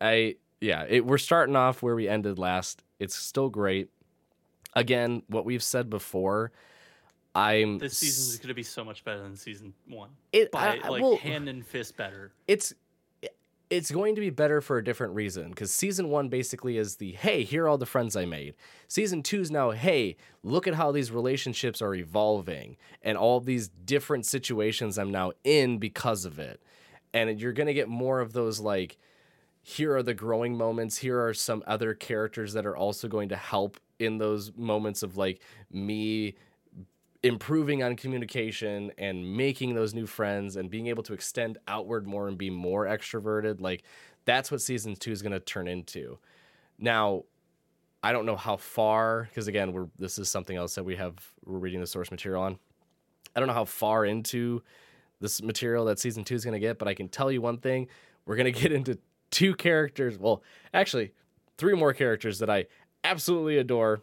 [0.00, 3.88] i yeah it, we're starting off where we ended last it's still great
[4.74, 6.52] again what we've said before
[7.34, 10.10] i'm This season is going to be so much better than season one.
[10.32, 12.32] it By I- like well, hand and fist better.
[12.46, 12.74] it's
[13.72, 17.12] it's going to be better for a different reason because season one basically is the
[17.12, 18.54] hey here are all the friends i made.
[18.86, 23.68] Season two is now hey look at how these relationships are evolving and all these
[23.68, 26.62] different situations i'm now in because of it.
[27.14, 28.98] And you're going to get more of those like
[29.62, 30.98] here are the growing moments.
[30.98, 35.16] Here are some other characters that are also going to help in those moments of
[35.16, 35.40] like
[35.70, 36.34] me
[37.22, 42.26] improving on communication and making those new friends and being able to extend outward more
[42.26, 43.84] and be more extroverted like
[44.24, 46.18] that's what season 2 is going to turn into.
[46.78, 47.24] Now
[48.04, 51.14] i don't know how far because again we're this is something else that we have
[51.44, 52.58] we're reading the source material on.
[53.36, 54.62] I don't know how far into
[55.20, 57.58] this material that season 2 is going to get but i can tell you one
[57.58, 57.86] thing
[58.26, 58.98] we're going to get into
[59.30, 60.42] two characters well
[60.74, 61.12] actually
[61.56, 62.66] three more characters that i
[63.04, 64.02] absolutely adore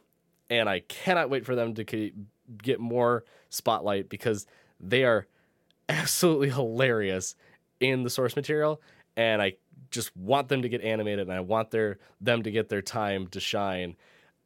[0.49, 2.13] and i cannot wait for them to ke-
[2.57, 4.45] get more spotlight because
[4.79, 5.27] they are
[5.89, 7.35] absolutely hilarious
[7.79, 8.81] in the source material
[9.15, 9.53] and I
[9.91, 13.27] just want them to get animated and I want their them to get their time
[13.27, 13.95] to shine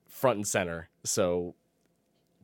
[0.08, 0.90] front and center.
[1.04, 1.56] So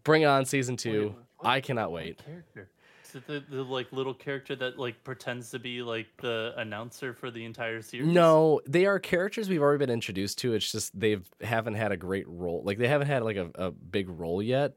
[0.03, 1.07] bring on season 2.
[1.07, 2.23] Wait, I cannot wait.
[2.23, 2.69] character?
[3.09, 7.13] Is it the, the like little character that like pretends to be like the announcer
[7.13, 8.07] for the entire series?
[8.07, 10.53] No, they are characters we've already been introduced to.
[10.53, 12.61] It's just they've haven't had a great role.
[12.63, 14.75] Like they haven't had like a, a big role yet.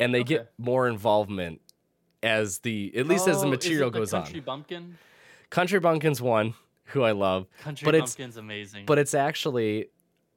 [0.00, 0.34] And they Okay.
[0.36, 1.60] get more involvement
[2.22, 4.24] as the at least as Oh, the is it material the goes Country on.
[4.24, 4.98] Country Bumpkin.
[5.50, 6.54] Country Bumpkin's one
[6.86, 7.46] who I love.
[7.60, 8.86] Country But it's- Bumpkin's amazing.
[8.86, 9.88] but it's actually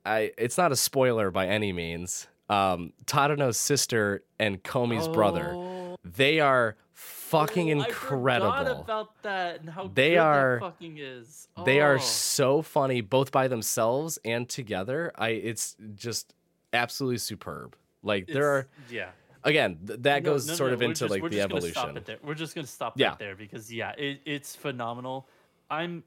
[0.06, 2.28] I it's not a spoiler by any means.
[2.50, 5.52] Um Tadano's sister and Komi's brother.
[5.54, 8.52] Oh, They are fucking oh, I incredible.
[8.52, 11.48] forgot about that and how They good are- that fucking is.
[11.66, 12.00] They are Oh.
[12.00, 15.12] so funny both by themselves and together.
[15.16, 16.34] I it's just
[16.74, 17.76] absolutely superb.
[18.04, 19.12] Like there are yeah.
[19.44, 22.00] Again th- that No, goes no, sort no, of into just- like the evolution.
[22.24, 23.10] We're just gonna stop Yeah.
[23.10, 25.28] right there because yeah, it, it's phenomenal.
[25.70, 26.04] I'm.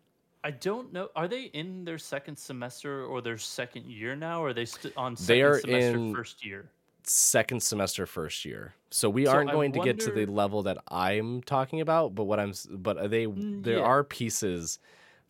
[0.47, 1.09] I don't know.
[1.17, 4.43] Are they in their second semester or their second year now?
[4.43, 6.69] Or are they st- on second They are semester in- first year?
[7.07, 8.75] Second semester first year.
[8.91, 12.15] So we So aren't I going to get to the level that I'm talking about,
[12.15, 13.85] but what I'm but they Mm, there yeah.
[13.85, 14.79] are pieces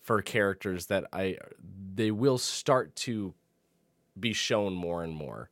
[0.01, 1.39] for characters that I
[1.94, 3.35] they will start to
[4.18, 5.48] be shown more and more.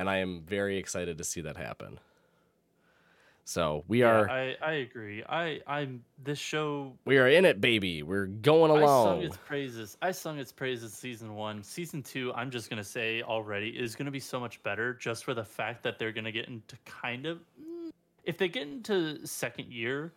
[0.00, 2.00] And I am very excited to see that happen.
[3.44, 5.22] So we Yeah, are I, I agree.
[5.28, 6.96] I I'm this show.
[7.04, 8.02] we are in it, baby.
[8.02, 8.82] We're going along.
[8.82, 9.98] I sung its praises.
[10.00, 11.62] I sung its praises season one.
[11.62, 15.34] Season two, I'm just gonna say already is gonna be so much better, just for
[15.34, 17.40] the fact that they're gonna get into kind of.
[17.60, 17.90] mm,
[18.24, 20.14] If they get into second year,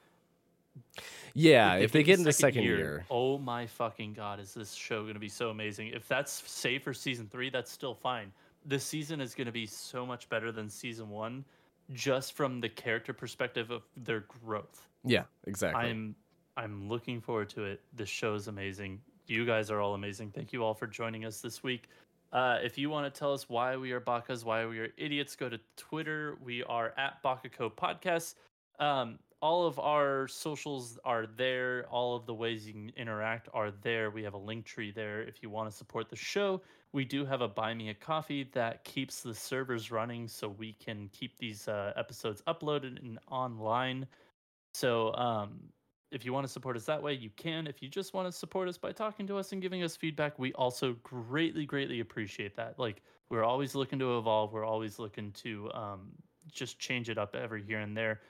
[1.34, 5.06] Yeah, if they get into second year, year, oh my fucking god, is this show
[5.06, 5.88] gonna be so amazing?
[5.90, 8.32] If that's safe for season three, that's still fine.
[8.66, 11.46] This season is gonna be so much better than season one,
[11.92, 14.88] just from the character perspective of their growth.
[15.04, 15.82] yeah, exactly.
[15.82, 16.16] I'm
[16.56, 17.82] I'm looking forward to it.
[17.94, 19.02] This show is amazing.
[19.28, 20.32] You guys are all amazing.
[20.32, 21.90] Thank you all for joining us this week.
[22.32, 25.36] Uh, if you want to tell us why we are Bakas, why we are idiots,
[25.36, 26.38] go to Twitter.
[26.44, 28.36] We are at Bakaco Podcast.
[28.80, 31.86] Um, all of our socials are there.
[31.92, 34.10] All of the ways you can interact are there.
[34.10, 36.62] We have a link tree there if you want to support the show.
[36.94, 40.72] We do have a buy me a coffee that keeps the servers running so we
[40.72, 44.08] can keep these uh, episodes uploaded and online.
[44.76, 45.60] So um,
[46.14, 47.68] if you want to support us that way, you can.
[47.68, 50.40] If you just want to support us by talking to us and giving us feedback,
[50.40, 52.80] we also greatly, greatly appreciate that.
[52.80, 54.54] Like we're always looking to evolve.
[54.54, 56.12] We're always looking to um,
[56.50, 58.22] just change it up every here and there.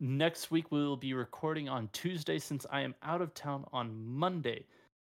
[0.00, 3.94] Next week we will be recording on Tuesday since I am out of town on
[4.04, 4.66] Monday.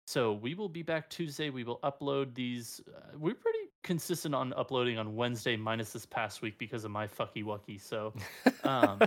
[0.07, 1.49] So we will be back Tuesday.
[1.49, 2.81] We will upload these.
[2.87, 7.07] Uh, we're pretty consistent on uploading on Wednesday, minus this past week because of my
[7.07, 7.79] fucky wucky.
[7.79, 8.13] So,
[8.63, 8.99] um,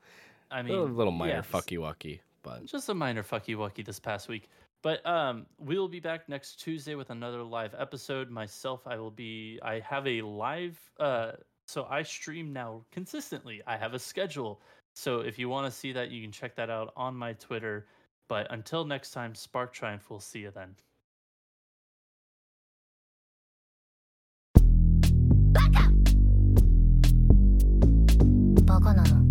[0.50, 4.28] I mean, a little minor fucky wucky, but just a minor fucky wucky this past
[4.28, 4.48] week.
[4.82, 8.30] But um, we will be back next Tuesday with another live episode.
[8.30, 9.58] Myself, I will be.
[9.62, 10.78] I have a live.
[10.98, 11.32] Uh,
[11.66, 13.62] so I stream now consistently.
[13.66, 14.60] I have a schedule.
[14.93, 17.87] So if you want to see that, you can check that out on my Twitter.
[18.27, 20.09] But until next time, Spark Triumph.
[20.09, 20.75] We'll see you then.
[28.65, 29.28] バカなの